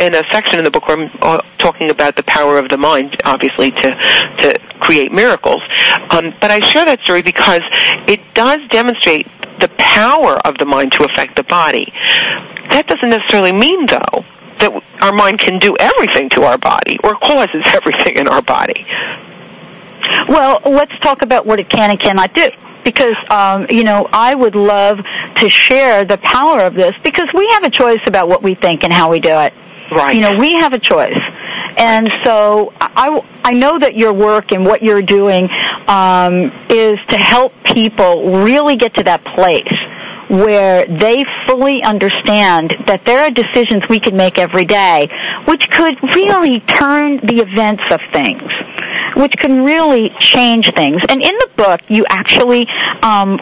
[0.04, 2.76] in a section in the book where I'm uh, talking about the power of the
[2.76, 5.62] mind, obviously to to create miracles.
[6.10, 7.62] Um, but I share that story because
[8.06, 9.26] it does demonstrate
[9.60, 11.92] the power of the mind to affect the body.
[12.70, 14.24] That doesn't necessarily mean, though,
[14.58, 18.86] that our mind can do everything to our body or causes everything in our body.
[20.28, 22.48] Well, let's talk about what it can and cannot do.
[22.84, 25.04] Because, um, you know, I would love
[25.36, 28.84] to share the power of this because we have a choice about what we think
[28.84, 29.52] and how we do it.
[29.90, 30.14] Right.
[30.14, 31.18] You know, we have a choice.
[31.76, 35.48] And so I, I know that your work and what you're doing
[35.86, 39.72] um, is to help people really get to that place
[40.28, 45.08] where they fully understand that there are decisions we can make every day
[45.44, 48.52] which could really turn the events of things,
[49.16, 51.02] which can really change things.
[51.08, 52.68] And in the book, you actually
[53.02, 53.38] um,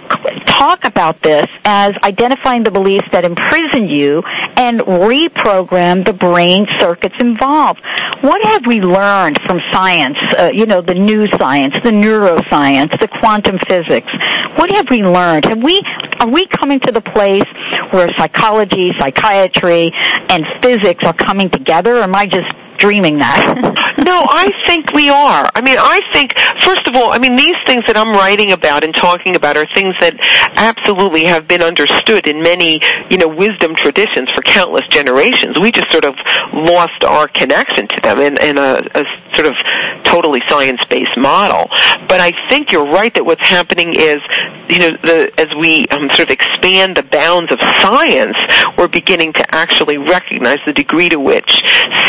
[0.46, 4.22] talk about this as identifying the beliefs that imprison you
[4.56, 7.80] and reprogram the brain circuits involved.
[8.20, 13.08] What have we learned from science, uh, you know, the new science, the neuroscience, the
[13.08, 14.12] quantum physics?
[14.56, 15.44] What have we learned?
[15.44, 15.82] Have we,
[16.20, 17.46] are we coming to the place
[17.90, 19.92] where psychology, psychiatry,
[20.30, 21.96] and physics are coming together?
[21.96, 23.96] Or am I just dreaming that.
[24.04, 25.48] no, I think we are.
[25.54, 28.84] I mean, I think, first of all, I mean, these things that I'm writing about
[28.84, 30.16] and talking about are things that
[30.56, 35.58] absolutely have been understood in many, you know, wisdom traditions for countless generations.
[35.58, 36.16] We just sort of
[36.52, 39.56] lost our connection to them in, in a, a sort of
[40.04, 41.68] totally science-based model.
[42.08, 44.22] But I think you're right that what's happening is,
[44.68, 48.36] you know, the, as we um, sort of expand the bounds of science,
[48.76, 51.62] we're beginning to actually recognize the degree to which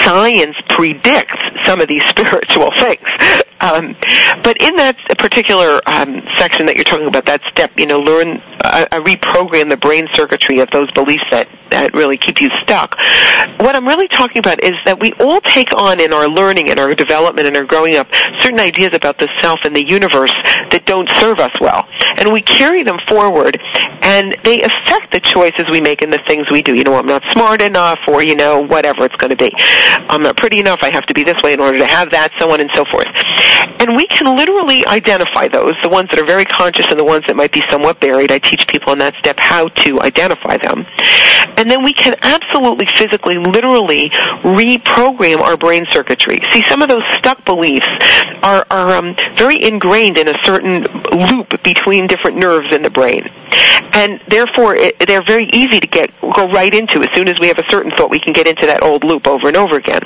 [0.04, 3.08] science predicts some of these spiritual things.
[3.60, 3.96] Um,
[4.44, 8.42] but in that particular um, section that you're talking about, that step, you know, learn,
[8.62, 12.98] uh, reprogram the brain circuitry of those beliefs that, that really keep you stuck.
[13.60, 16.80] What I'm really talking about is that we all take on in our learning and
[16.80, 18.08] our development and our growing up
[18.42, 20.34] certain ideas about the self and the universe
[20.72, 21.88] that don't serve us well.
[22.18, 23.60] And we carry them forward
[24.02, 26.74] and they affect the choices we make and the things we do.
[26.74, 29.52] You know, I'm not smart enough or, you know, whatever it's going to be.
[30.10, 30.80] I'm not pretty enough.
[30.82, 32.86] I have to be this way in order to have that, so on and so
[32.86, 33.08] forth.
[33.80, 37.26] And we can literally identify those, the ones that are very conscious and the ones
[37.28, 38.32] that might be somewhat buried.
[38.32, 40.86] I teach people in that step how to identify them.
[41.58, 44.10] And then we can absolutely physically, literally
[44.44, 46.40] reprogram our brain circuitry.
[46.52, 47.88] See, some of those stuck beliefs
[48.44, 53.30] are, are um, very ingrained in a certain loop between different nerves in the brain.
[53.94, 57.02] And therefore, it, they're very easy to get go right into.
[57.02, 59.28] As soon as we have a certain thought, we can get into that old loop
[59.28, 60.02] over and over again.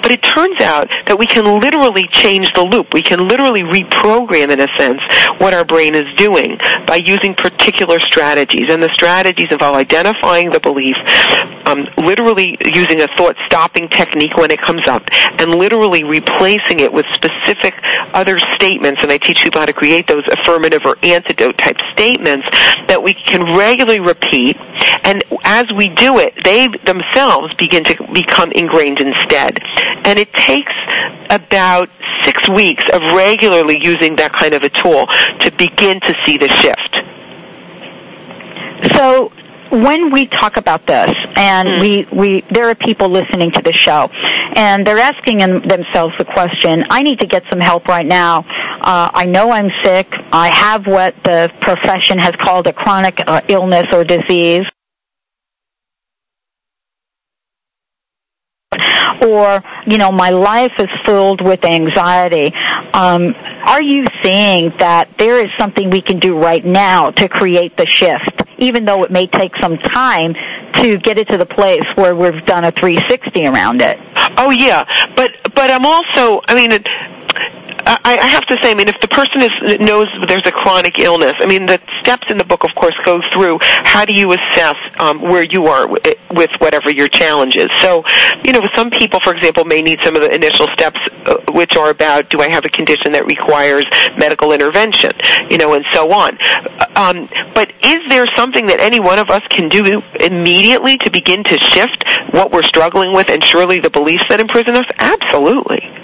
[0.00, 2.94] But it turns out that we can literally change the loop.
[2.94, 5.02] We can literally reprogram, in a sense,
[5.38, 8.70] what our brain is doing by using particular strategies.
[8.70, 10.96] And the strategies involve identifying the belief,
[11.66, 15.02] um, literally using a thought stopping technique when it comes up,
[15.38, 17.74] and literally replacing it with specific
[18.12, 19.02] other statements.
[19.02, 22.48] And I teach people how to create those affirmative or antidote type statements
[22.86, 24.56] that we can regularly repeat.
[25.04, 29.58] And as we do it, they themselves begin to become ingrained instead.
[30.06, 30.72] And it takes
[31.30, 31.88] about
[32.22, 35.06] six weeks of regularly using that kind of a tool
[35.40, 37.02] to begin to see the shift.
[38.96, 39.32] So
[39.82, 41.80] when we talk about this, and mm.
[41.80, 44.10] we, we, there are people listening to the show,
[44.54, 48.44] and they're asking themselves the question, I need to get some help right now.
[48.48, 50.06] Uh, I know I'm sick.
[50.32, 54.66] I have what the profession has called a chronic uh, illness or disease.
[59.22, 62.52] or you know my life is filled with anxiety
[62.94, 63.34] um,
[63.64, 67.86] are you seeing that there is something we can do right now to create the
[67.86, 72.14] shift, even though it may take some time to get it to the place where
[72.14, 73.98] we've done a 360 around it.
[74.38, 74.84] Oh yeah,
[75.16, 76.40] but but I'm also.
[76.46, 76.72] I mean.
[76.72, 76.88] It,
[77.86, 80.98] I, I have to say, I mean, if the person is, knows there's a chronic
[80.98, 84.32] illness, I mean, the steps in the book, of course, go through how do you
[84.32, 87.70] assess um, where you are with, whatever your challenge is.
[87.80, 88.04] So,
[88.44, 91.76] you know, some people, for example, may need some of the initial steps, uh, which
[91.76, 95.12] are about do I have a condition that requires medical intervention,
[95.50, 96.38] you know, and so on.
[96.96, 101.44] Um, but is there something that any one of us can do immediately to begin
[101.44, 104.86] to shift what we're struggling with and surely the beliefs that imprison us?
[104.98, 106.03] Absolutely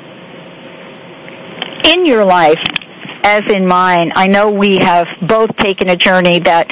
[1.85, 2.63] in your life,
[3.23, 6.71] as in mine, I know we have both taken a journey that,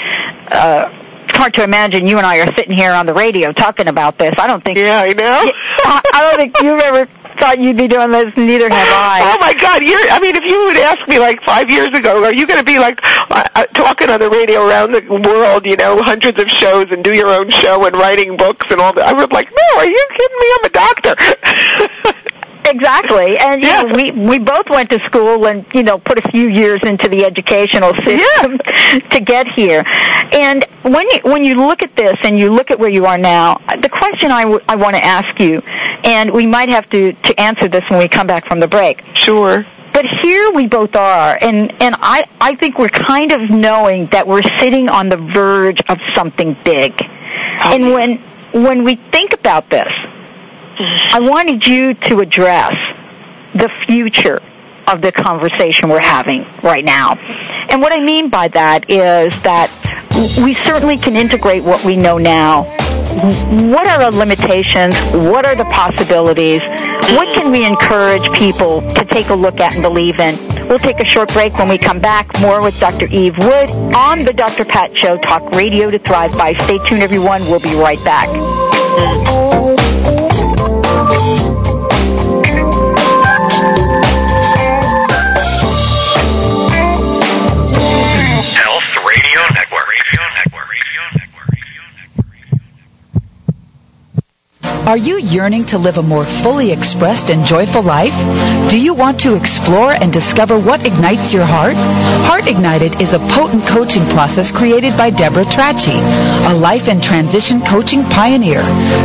[0.51, 0.93] uh,
[1.29, 4.19] it's hard to imagine you and I are sitting here on the radio talking about
[4.19, 4.35] this.
[4.39, 4.79] I don't think.
[4.79, 5.53] Yeah, I know.
[5.85, 7.07] I don't think you've ever
[7.39, 8.37] thought you'd be doing this.
[8.37, 9.19] Neither have I.
[9.39, 9.83] Oh my God!
[9.83, 10.11] You're.
[10.11, 12.65] I mean, if you would ask me like five years ago, are you going to
[12.65, 15.67] be like uh, uh, talking on the radio around the world?
[15.67, 18.93] You know, hundreds of shows and do your own show and writing books and all
[18.95, 19.07] that.
[19.07, 19.79] I would like, no.
[19.79, 20.47] Are you kidding me?
[20.57, 22.19] I'm a doctor.
[22.69, 23.83] Exactly, and you yeah.
[23.83, 27.09] know, we we both went to school and you know put a few years into
[27.09, 28.99] the educational system yeah.
[29.11, 29.83] to get here.
[30.33, 33.17] And when you when you look at this and you look at where you are
[33.17, 35.63] now, the question I, w- I want to ask you,
[36.05, 39.05] and we might have to to answer this when we come back from the break.
[39.15, 39.67] Sure.
[39.93, 44.29] But here we both are, and and I I think we're kind of knowing that
[44.29, 48.19] we're sitting on the verge of something big, and when
[48.53, 49.93] when we think about this
[50.79, 52.77] I wanted you to address
[53.53, 54.41] the future
[54.87, 57.15] of the conversation we're having right now.
[57.17, 59.71] And what I mean by that is that
[60.43, 62.77] we certainly can integrate what we know now.
[63.09, 64.95] What are our limitations?
[65.13, 66.61] What are the possibilities?
[67.17, 70.37] What can we encourage people to take a look at and believe in?
[70.69, 72.29] We'll take a short break when we come back.
[72.41, 73.07] More with Dr.
[73.07, 74.67] Eve Wood on the Dr.
[74.67, 76.53] Pat Show, Talk Radio to Thrive By.
[76.55, 77.41] Stay tuned, everyone.
[77.43, 78.29] We'll be right back.
[94.89, 98.15] Are you yearning to live a more fully expressed and joyful life?
[98.71, 101.77] Do you want to explore and discover what ignites your heart?
[101.77, 107.61] Heart Ignited is a potent coaching process created by Deborah Trachy, a life and transition
[107.61, 108.63] coaching pioneer.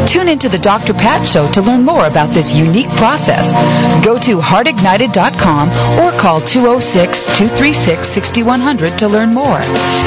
[0.08, 0.94] Tune into the Dr.
[0.94, 3.52] Pat Show to learn more about this unique process.
[4.06, 5.68] Go to heartignited.com
[6.00, 9.60] or call 206-236-6100 to learn more.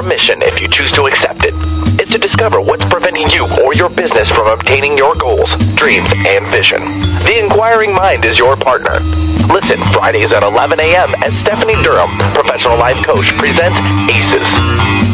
[0.00, 1.52] Your mission, if you choose to accept it.
[1.52, 6.08] it, is to discover what's preventing you or your business from obtaining your goals, dreams,
[6.26, 6.80] and vision.
[7.24, 9.00] The Inquiring Mind is your partner.
[9.52, 11.14] Listen Fridays at 11 a.m.
[11.22, 13.78] as Stephanie Durham, professional life coach, presents
[14.08, 14.79] ACES.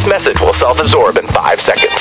[0.00, 1.92] This message will self-absorb in five seconds.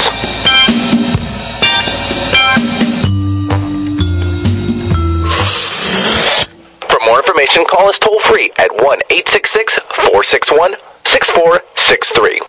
[6.88, 10.76] For more information, call us toll free at 1 866 461
[11.08, 12.49] 6463.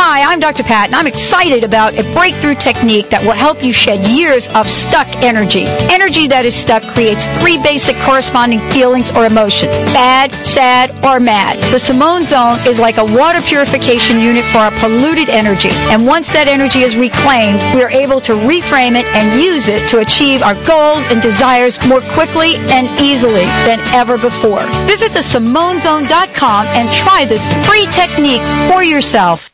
[0.00, 0.62] Hi, I'm Dr.
[0.62, 4.70] Pat, and I'm excited about a breakthrough technique that will help you shed years of
[4.70, 5.66] stuck energy.
[5.90, 11.58] Energy that is stuck creates three basic corresponding feelings or emotions bad, sad, or mad.
[11.74, 15.74] The Simone Zone is like a water purification unit for our polluted energy.
[15.90, 19.82] And once that energy is reclaimed, we are able to reframe it and use it
[19.90, 24.62] to achieve our goals and desires more quickly and easily than ever before.
[24.86, 29.47] Visit theSimoneZone.com and try this free technique for yourself.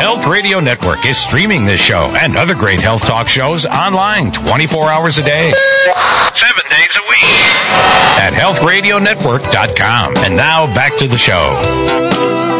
[0.00, 4.90] Health Radio Network is streaming this show and other great health talk shows online 24
[4.90, 5.52] hours a day.
[6.36, 7.33] Seven days a week.
[8.24, 10.14] At healthradionetwork.com.
[10.16, 11.60] And now back to the show.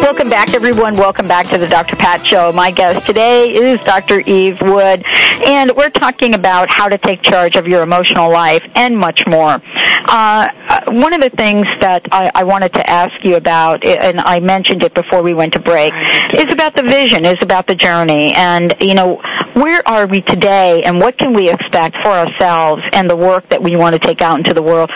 [0.03, 0.97] Welcome back, everyone.
[0.97, 1.97] Welcome back to the Dr.
[1.97, 2.53] Pat Show.
[2.53, 4.21] My guest today is Dr.
[4.21, 5.03] Eve Wood,
[5.47, 9.63] and we're talking about how to take charge of your emotional life and much more.
[10.07, 10.49] Uh,
[10.89, 14.85] one of the things that I, I, wanted to ask you about, and I mentioned
[14.85, 15.95] it before we went to break,
[16.35, 19.17] is about the vision, is about the journey, and you know,
[19.55, 23.63] where are we today, and what can we expect for ourselves and the work that
[23.63, 24.91] we want to take out into the world?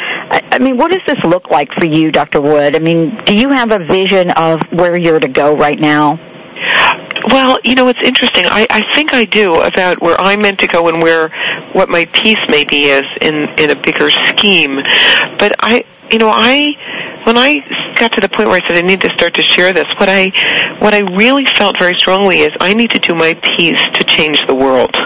[0.59, 2.41] I, mean, what does this look like for you, Dr.
[2.41, 2.75] Wood?
[2.75, 6.19] I mean, do you have a vision of where you're to go right now?
[7.29, 8.45] Well, you know, it's interesting.
[8.47, 11.29] I, I think I do about where I'm meant to go and where
[11.73, 14.77] what my piece maybe is in in a bigger scheme.
[15.39, 16.77] But I, you know, I
[17.25, 17.61] when I
[17.99, 20.09] got to the point where I said I need to start to share this, what
[20.09, 20.31] I
[20.79, 24.47] what I really felt very strongly is I need to do my piece to change
[24.47, 24.97] the world,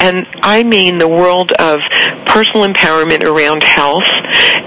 [0.00, 1.80] and I mean the world of
[2.26, 4.08] personal empowerment around health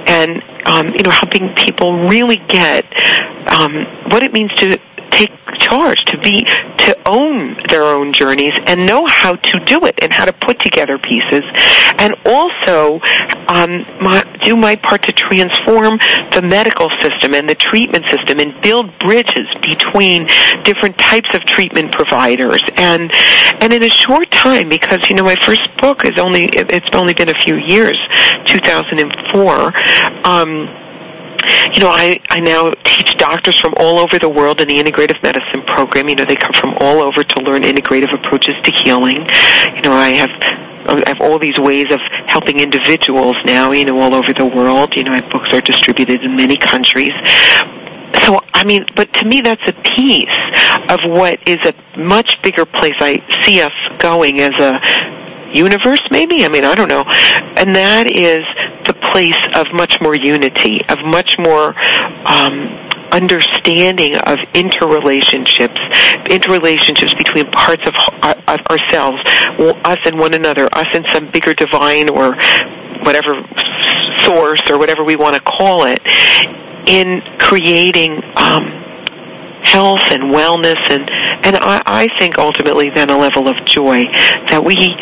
[0.07, 2.85] and um, you know helping people really get
[3.47, 4.74] um, what it means to
[5.15, 6.43] take charge, to be,
[6.77, 10.59] to own their own journeys and know how to do it and how to put
[10.59, 11.43] together pieces,
[11.97, 12.99] and also
[13.47, 15.97] um, my, do my part to transform
[16.31, 20.27] the medical system and the treatment system and build bridges between
[20.63, 22.63] different types of treatment providers.
[22.75, 23.11] And
[23.61, 27.13] and in a short time, because you know my first book is only it's only
[27.13, 27.97] been a few years,
[28.45, 29.73] 2004.
[30.25, 30.69] Um,
[31.73, 35.21] you know, I, I now teach doctors from all over the world in the integrative
[35.21, 36.09] medicine program.
[36.09, 39.17] You know, they come from all over to learn integrative approaches to healing.
[39.75, 43.99] You know, I have I have all these ways of helping individuals now, you know,
[43.99, 44.95] all over the world.
[44.95, 47.13] You know, my books are distributed in many countries.
[48.23, 50.35] So, I mean, but to me that's a piece
[50.89, 54.79] of what is a much bigger place I see us going as a
[55.55, 56.45] universe, maybe?
[56.45, 57.03] I mean, I don't know.
[57.57, 58.45] And that is
[58.85, 61.75] the place of much more unity, of much more,
[62.25, 62.69] um,
[63.11, 65.79] understanding of interrelationships,
[66.25, 69.21] interrelationships between parts of, of ourselves,
[69.85, 72.35] us and one another, us and some bigger divine or
[73.03, 73.41] whatever
[74.23, 76.01] source or whatever we want to call it,
[76.87, 78.65] in creating um,
[79.63, 81.09] health and wellness and
[81.45, 84.05] and I, I think ultimately then a level of joy
[84.49, 84.95] that we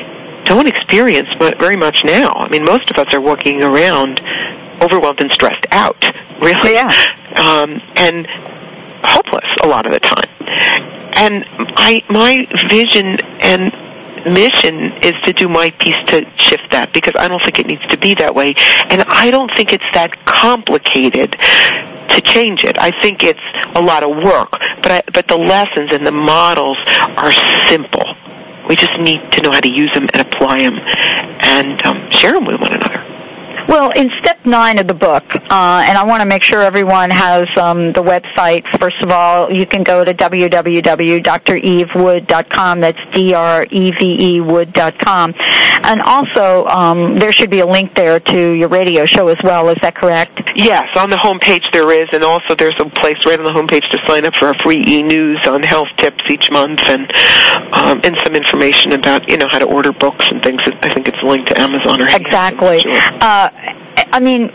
[0.45, 2.33] don't experience very much now.
[2.33, 4.21] I mean, most of us are walking around
[4.81, 6.03] overwhelmed and stressed out,
[6.41, 6.91] really, yeah.
[7.37, 8.27] um, and
[9.03, 10.29] hopeless a lot of the time.
[11.15, 11.45] And
[11.77, 13.73] I, my vision and
[14.25, 17.85] mission is to do my piece to shift that because I don't think it needs
[17.87, 18.53] to be that way,
[18.89, 22.77] and I don't think it's that complicated to change it.
[22.77, 23.39] I think it's
[23.75, 26.77] a lot of work, but I, but the lessons and the models
[27.17, 27.31] are
[27.67, 28.15] simple.
[28.67, 32.33] We just need to know how to use them and apply them and um, share
[32.33, 33.12] them with one another.
[33.67, 37.09] Well, in step nine of the book, uh, and I want to make sure everyone
[37.09, 38.67] has um, the website.
[38.79, 42.79] First of all, you can go to www.drevewood.com.
[42.79, 45.33] That's D-R-E-V-E wood.com.
[45.85, 49.69] And also, um, there should be a link there to your radio show as well.
[49.69, 50.41] Is that correct?
[50.55, 53.89] Yes, on the homepage there is, and also there's a place right on the homepage
[53.89, 57.11] to sign up for a free e-news on health tips each month, and
[57.73, 60.61] um, and some information about you know how to order books and things.
[60.65, 62.79] I think it's linked to Amazon or exactly.
[62.79, 62.93] Sure.
[62.95, 64.49] Uh, I mean,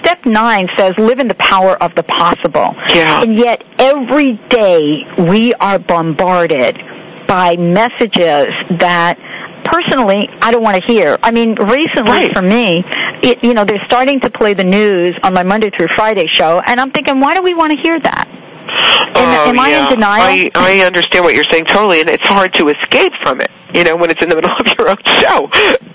[0.00, 2.74] step nine says live in the power of the possible.
[2.94, 3.22] Yeah.
[3.22, 6.82] And yet every day we are bombarded
[7.26, 9.18] by messages that
[9.64, 11.18] personally I don't want to hear.
[11.22, 12.34] I mean, recently right.
[12.34, 12.84] for me,
[13.22, 16.60] it, you know, they're starting to play the news on my Monday through Friday show,
[16.60, 18.28] and I'm thinking, why do we want to hear that?
[18.68, 19.84] oh, am I yeah.
[19.84, 20.22] in denial?
[20.22, 23.50] I, I understand what you're saying totally, and it's hard to escape from it.
[23.74, 25.50] You know, when it's in the middle of your own show.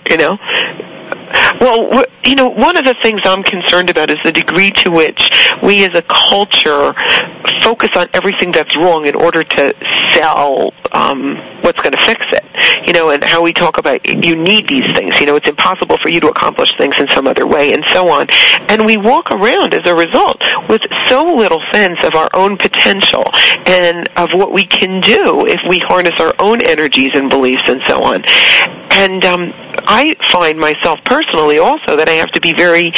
[0.09, 0.39] You know.
[1.59, 5.31] Well, you know, one of the things I'm concerned about is the degree to which
[5.61, 6.93] we as a culture
[7.61, 9.75] focus on everything that's wrong in order to
[10.13, 12.41] sell um, what's going to fix it.
[12.87, 15.19] you know, and how we talk about you need these things.
[15.19, 18.09] You know, it's impossible for you to accomplish things in some other way, and so
[18.09, 18.27] on.
[18.69, 23.25] And we walk around as a result with so little sense of our own potential
[23.65, 27.81] and of what we can do if we harness our own energies and beliefs and
[27.83, 28.23] so on.
[28.93, 32.91] And um, I find myself personally also that I have to be very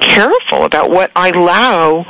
[0.00, 2.04] careful about what I allow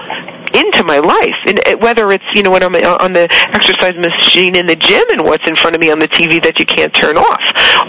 [0.54, 3.96] into my life, and uh, whether it's you know when I'm uh, on the exercise
[3.96, 6.66] machine in the gym and what's in front of me on the TV that you
[6.66, 7.42] can't turn off,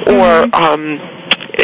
[0.08, 0.54] or Mm-hmm.
[0.54, 1.00] um,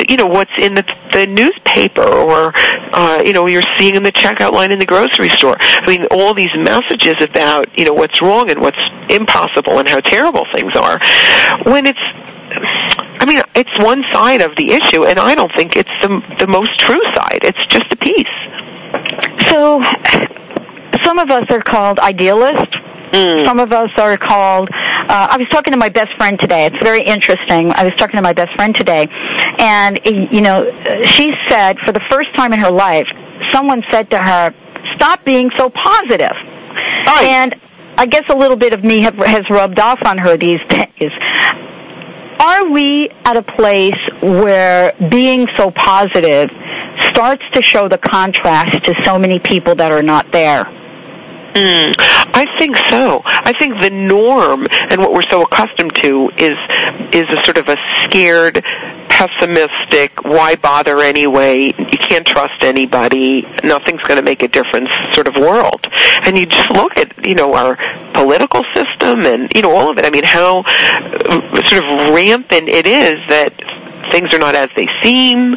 [0.09, 2.51] you know what's in the the newspaper or
[2.93, 5.55] uh you know you're seeing in the checkout line in the grocery store.
[5.59, 9.99] I mean all these messages about you know what's wrong and what's impossible and how
[9.99, 10.99] terrible things are.
[11.63, 11.99] When it's
[13.23, 16.45] I mean, it's one side of the issue, and I don't think it's the the
[16.45, 17.39] most true side.
[17.43, 18.27] It's just a piece.
[19.47, 19.81] So,
[21.05, 22.75] some of us are called idealists.
[23.45, 24.71] Some of us are called.
[24.73, 26.65] Uh, I was talking to my best friend today.
[26.65, 27.71] It's very interesting.
[27.71, 29.07] I was talking to my best friend today,
[29.57, 30.69] and you know,
[31.05, 33.07] she said for the first time in her life,
[33.53, 34.53] someone said to her,
[34.95, 36.35] "Stop being so positive."
[37.23, 37.55] And
[37.97, 41.13] I guess a little bit of me have, has rubbed off on her these days.
[42.39, 46.51] Are we at a place where being so positive
[47.09, 50.65] starts to show the contrast to so many people that are not there?
[51.53, 51.93] Mm,
[52.33, 53.21] I think so.
[53.25, 56.57] I think the norm and what we're so accustomed to is
[57.13, 58.63] is a sort of a scared,
[59.07, 61.65] pessimistic, why bother anyway?
[61.65, 63.43] You can't trust anybody.
[63.63, 65.87] Nothing's going to make a difference sort of world.
[66.23, 67.77] And you just look at, you know, our
[68.13, 70.05] political system and, you know, all of it.
[70.05, 73.53] I mean, how uh, sort of rampant it is that
[74.11, 75.53] things are not as they seem,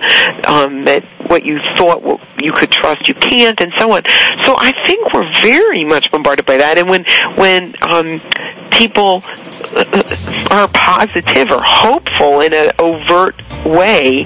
[0.47, 4.05] um, that what you thought you could trust you can't, and so on.
[4.45, 6.79] So I think we're very much bombarded by that.
[6.79, 7.05] And when
[7.37, 8.21] when um,
[8.71, 9.23] people
[9.75, 10.03] uh,
[10.51, 13.35] are positive or hopeful in an overt
[13.67, 14.25] way,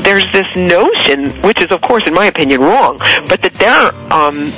[0.00, 2.96] there's this notion, which is of course in my opinion wrong,
[3.28, 4.50] but that they're um,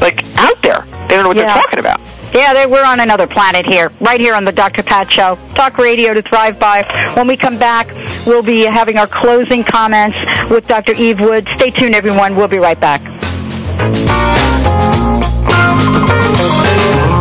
[0.00, 0.80] like out there.
[1.08, 1.52] They don't know what Yeah.
[1.52, 2.00] they're talking about.
[2.34, 4.82] Yeah, they, we're on another planet here, right here on the Dr.
[4.82, 5.38] Pat Show.
[5.54, 6.82] Talk radio to thrive by.
[7.14, 7.88] When we come back,
[8.26, 10.16] we'll be having our closing comments
[10.50, 10.92] with Dr.
[10.92, 11.48] Eve Wood.
[11.48, 12.36] Stay tuned, everyone.
[12.36, 13.00] We'll be right back.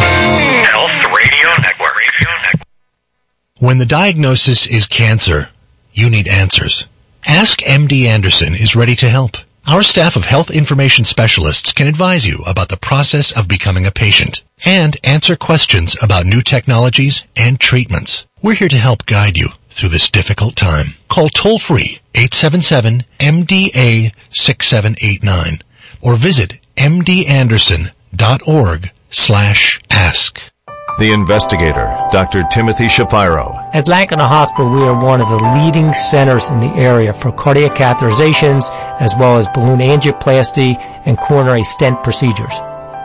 [0.06, 1.96] Health Radio Network.
[1.96, 2.68] Radio Network.
[3.60, 5.50] When the diagnosis is cancer,
[5.94, 6.88] you need answers.
[7.26, 9.38] Ask MD Anderson is ready to help.
[9.68, 13.92] Our staff of health information specialists can advise you about the process of becoming a
[13.92, 18.28] patient and answer questions about new technologies and treatments.
[18.44, 20.94] We're here to help guide you through this difficult time.
[21.10, 25.64] Call toll free 877 MDA 6789
[26.00, 30.42] or visit mdanderson.org slash ask.
[30.98, 32.44] The investigator, Dr.
[32.50, 33.54] Timothy Shapiro.
[33.74, 37.76] At Lankenau Hospital, we are one of the leading centers in the area for cardiac
[37.76, 38.72] catheterizations
[39.02, 42.54] as well as balloon angioplasty and coronary stent procedures.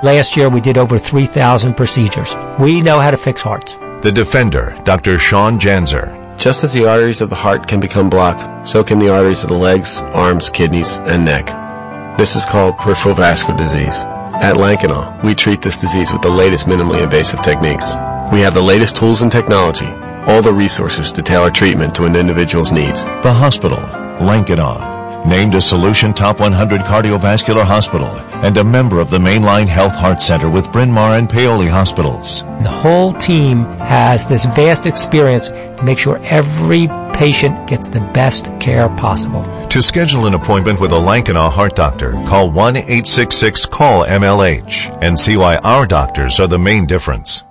[0.04, 2.32] Last year, we did over 3,000 procedures.
[2.60, 3.74] We know how to fix hearts.
[4.02, 5.18] The defender, Dr.
[5.18, 6.16] Sean Janzer.
[6.38, 9.50] Just as the arteries of the heart can become blocked, so can the arteries of
[9.50, 11.46] the legs, arms, kidneys, and neck.
[12.16, 14.04] This is called peripheral vascular disease.
[14.42, 17.94] At Lankenau, we treat this disease with the latest minimally invasive techniques.
[18.32, 22.16] We have the latest tools and technology, all the resources to tailor treatment to an
[22.16, 23.04] individual's needs.
[23.04, 25.26] The hospital, Lankenau.
[25.26, 28.08] Named a Solucient Top 100 Cardiovascular Hospital
[28.42, 31.68] and a member of the Main Line Health Heart Center with Bryn Mawr and Paoli
[31.68, 32.42] Hospitals.
[32.62, 36.86] The whole team has this vast experience to make sure every
[37.20, 39.44] patient gets the best care possible.
[39.68, 45.86] To schedule an appointment with a Lankenau heart doctor, call 1-866-CALL-MLH and see why our
[45.86, 47.44] doctors are the main difference.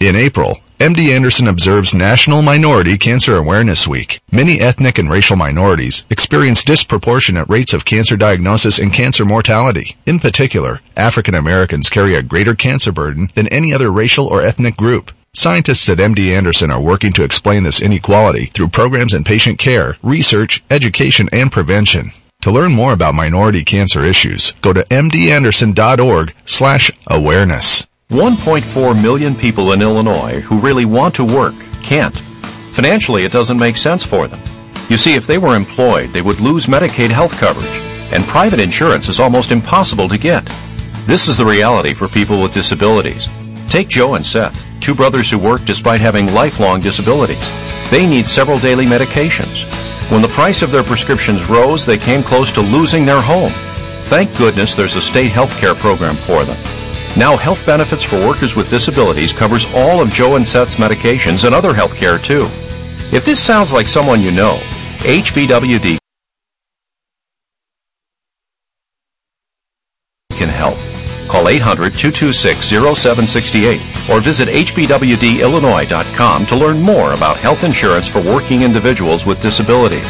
[0.00, 4.20] In April, MD Anderson observes National Minority Cancer Awareness Week.
[4.30, 9.96] Many ethnic and racial minorities experience disproportionate rates of cancer diagnosis and cancer mortality.
[10.04, 14.76] In particular, African Americans carry a greater cancer burden than any other racial or ethnic
[14.76, 15.10] group.
[15.36, 19.96] Scientists at MD Anderson are working to explain this inequality through programs in patient care,
[20.00, 22.12] research, education, and prevention.
[22.42, 27.84] To learn more about minority cancer issues, go to mdanderson.org slash awareness.
[28.10, 32.16] 1.4 million people in Illinois who really want to work can't.
[32.70, 34.40] Financially, it doesn't make sense for them.
[34.88, 39.08] You see, if they were employed, they would lose Medicaid health coverage, and private insurance
[39.08, 40.44] is almost impossible to get.
[41.06, 43.28] This is the reality for people with disabilities.
[43.74, 47.44] Take Joe and Seth, two brothers who work despite having lifelong disabilities.
[47.90, 49.64] They need several daily medications.
[50.12, 53.50] When the price of their prescriptions rose, they came close to losing their home.
[54.04, 56.56] Thank goodness there's a state health care program for them.
[57.16, 61.52] Now, health benefits for workers with disabilities covers all of Joe and Seth's medications and
[61.52, 62.42] other health care too.
[63.12, 64.54] If this sounds like someone you know,
[64.98, 65.98] HBWD
[71.60, 80.06] 800-226-0768 or visit hbwdillinois.com to learn more about health insurance for working individuals with disabilities.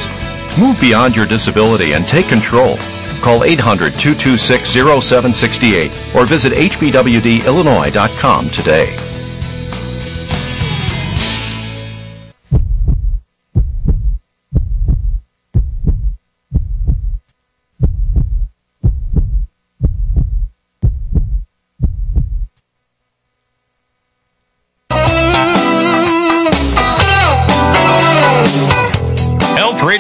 [0.59, 2.77] Move beyond your disability and take control.
[3.23, 9.14] Call 800-226-0768 or visit hbwdillinois.com today.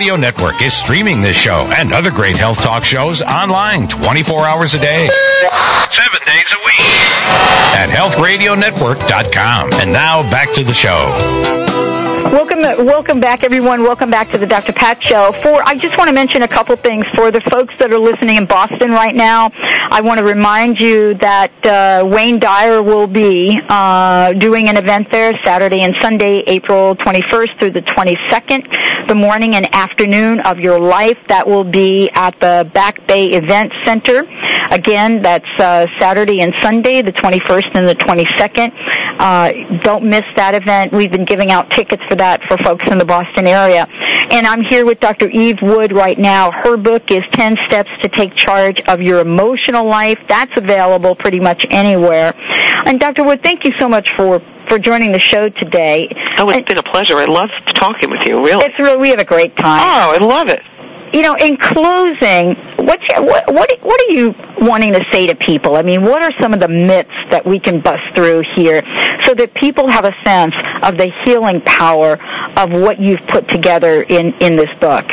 [0.04, 4.74] Radio Network is streaming this show and other great health talk shows online 24 hours
[4.74, 5.08] a day.
[5.08, 6.92] Seven days a week.
[7.72, 9.72] At healthradionetwork.com.
[9.72, 11.73] And now back to the show.
[12.34, 13.84] Welcome, welcome back, everyone.
[13.84, 14.72] Welcome back to the Dr.
[14.72, 15.30] Pat Show.
[15.30, 18.38] For I just want to mention a couple things for the folks that are listening
[18.38, 19.52] in Boston right now.
[19.54, 25.12] I want to remind you that uh, Wayne Dyer will be uh, doing an event
[25.12, 30.80] there Saturday and Sunday, April 21st through the 22nd, the morning and afternoon of your
[30.80, 31.24] life.
[31.28, 34.26] That will be at the Back Bay Event Center.
[34.72, 38.72] Again, that's uh, Saturday and Sunday, the 21st and the 22nd.
[39.20, 40.92] Uh, don't miss that event.
[40.92, 43.86] We've been giving out tickets for that for folks in the Boston area.
[44.30, 45.28] And I'm here with Dr.
[45.28, 46.50] Eve Wood right now.
[46.50, 50.18] Her book is 10 Steps to Take Charge of Your Emotional Life.
[50.28, 52.34] That's available pretty much anywhere.
[52.86, 53.24] And Dr.
[53.24, 56.08] Wood, thank you so much for for joining the show today.
[56.38, 57.16] Oh, it's been a pleasure.
[57.16, 58.64] I love talking with you, really.
[58.64, 59.80] It's really, we have a great time.
[59.82, 60.62] Oh, I love it.
[61.12, 62.56] You know, in closing,
[62.86, 65.76] what's your, what, what what are you wanting to say to people?
[65.76, 68.82] I mean, what are some of the myths that we can bust through here
[69.24, 72.18] so that people have a sense of the healing power
[72.56, 75.10] of what you've put together in in this book?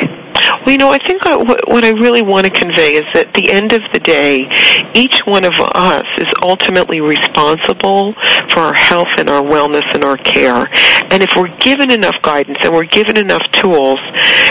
[0.64, 3.50] Well, you know, I think what, I really want to convey is that at the
[3.50, 4.48] end of the day,
[4.94, 8.12] each one of us is ultimately responsible
[8.48, 10.68] for our health and our wellness and our care.
[11.10, 14.00] And if we're given enough guidance and we're given enough tools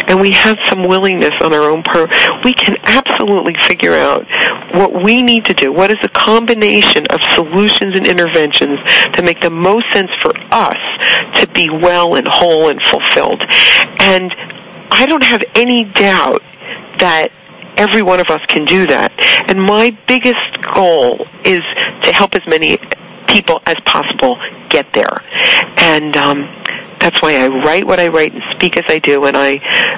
[0.07, 2.09] and we have some willingness on our own part,
[2.43, 4.25] we can absolutely figure out
[4.73, 5.71] what we need to do.
[5.71, 8.79] What is the combination of solutions and interventions
[9.15, 10.79] to make the most sense for us
[11.39, 13.43] to be well and whole and fulfilled?
[13.99, 14.35] And
[14.91, 16.43] I don't have any doubt
[16.99, 17.31] that
[17.77, 19.11] every one of us can do that.
[19.47, 21.63] And my biggest goal is
[22.03, 22.77] to help as many
[23.31, 24.37] people as possible
[24.69, 25.21] get there.
[25.77, 26.49] And um,
[27.01, 29.25] that's why I write what I write and speak as I do.
[29.25, 29.55] And I,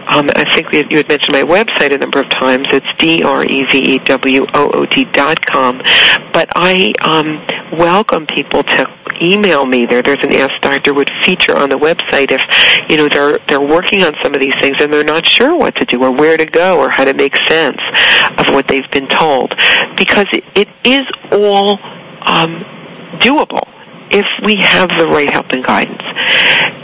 [0.08, 2.68] um, I think you had mentioned my website a number of times.
[2.72, 5.80] It's d r e v e w o o d dot com.
[6.32, 7.42] But I um,
[7.78, 8.90] welcome people to
[9.22, 10.02] email me there.
[10.02, 10.94] There's an Ask Dr.
[10.94, 12.42] Wood feature on the website if
[12.90, 15.76] you know they're they're working on some of these things and they're not sure what
[15.76, 17.82] to do or where to go or how to make sense
[18.38, 19.50] of what they've been told
[19.98, 21.80] because it, it is all
[22.22, 22.66] um,
[23.20, 23.68] doable
[24.12, 26.04] if we have the right help and guidance.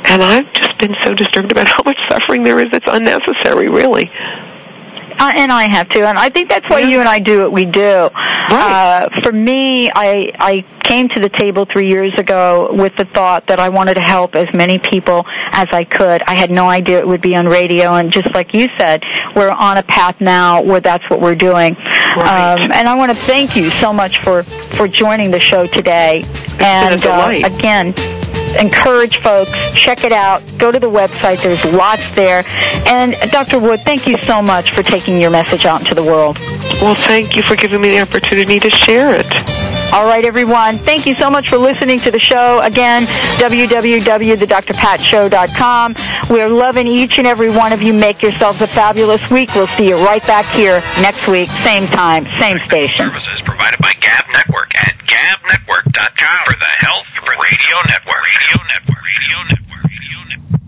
[0.10, 4.12] And I've just been so disturbed about how much suffering there is that's unnecessary, really.
[5.22, 7.66] And I have to, and I think that's why you and I do what we
[7.66, 8.10] do.
[8.14, 13.48] Uh, for me, I I came to the table three years ago with the thought
[13.48, 16.24] that I wanted to help as many people as I could.
[16.24, 19.04] I had no idea it would be on radio, and just like you said,
[19.36, 21.76] we're on a path now where that's what we're doing.
[21.76, 26.24] Um, and I want to thank you so much for for joining the show today.
[26.60, 27.14] and been a.
[27.14, 27.94] Uh, again,
[28.56, 32.44] encourage folks, check it out, go to the website, there's lots there.
[32.88, 33.60] And Dr.
[33.60, 36.38] Wood, thank you so much for taking your message out into the world.
[36.82, 39.28] Well, thank you for giving me the opportunity to share it.
[39.94, 40.76] All right, everyone.
[40.76, 42.60] Thank you so much for listening to the show.
[42.62, 45.96] Again, www.thedrpatshow.com.
[46.30, 47.94] We're loving each and every one of you.
[47.94, 49.54] Make yourselves a fabulous week.
[49.56, 53.10] We'll see you right back here next week, same time, same station.
[53.10, 58.22] Services provided by Gab Network at gabnetwork.com for the Health Radio Network.
[58.30, 59.02] Radio Network.
[59.06, 59.84] Radio Network.
[59.84, 60.60] Radio Network.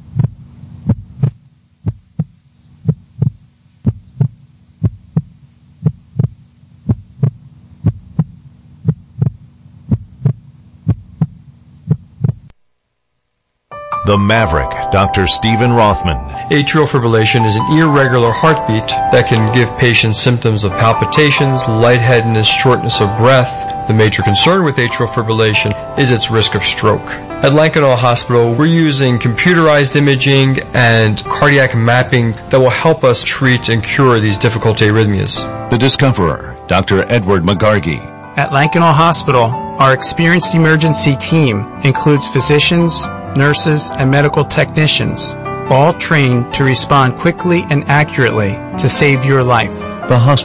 [14.04, 15.28] The Maverick, Dr.
[15.28, 16.18] Stephen Rothman.
[16.50, 23.00] Atrial fibrillation is an irregular heartbeat that can give patients symptoms of palpitations, lightheadedness, shortness
[23.00, 23.88] of breath.
[23.88, 27.06] The major concern with atrial fibrillation is its risk of stroke.
[27.44, 33.70] At Lankenau Hospital, we're using computerized imaging and cardiac mapping that will help us treat
[33.70, 35.70] and cure these difficult arrhythmias.
[35.70, 37.04] The Discoverer, Dr.
[37.08, 38.00] Edward McGargy.
[38.36, 43.06] At Lankenau Hospital, our experienced emergency team includes physicians,
[43.36, 45.36] nurses, and medical technicians.
[45.70, 49.72] all trained to respond quickly and accurately to save your life.
[50.10, 50.42] The hospital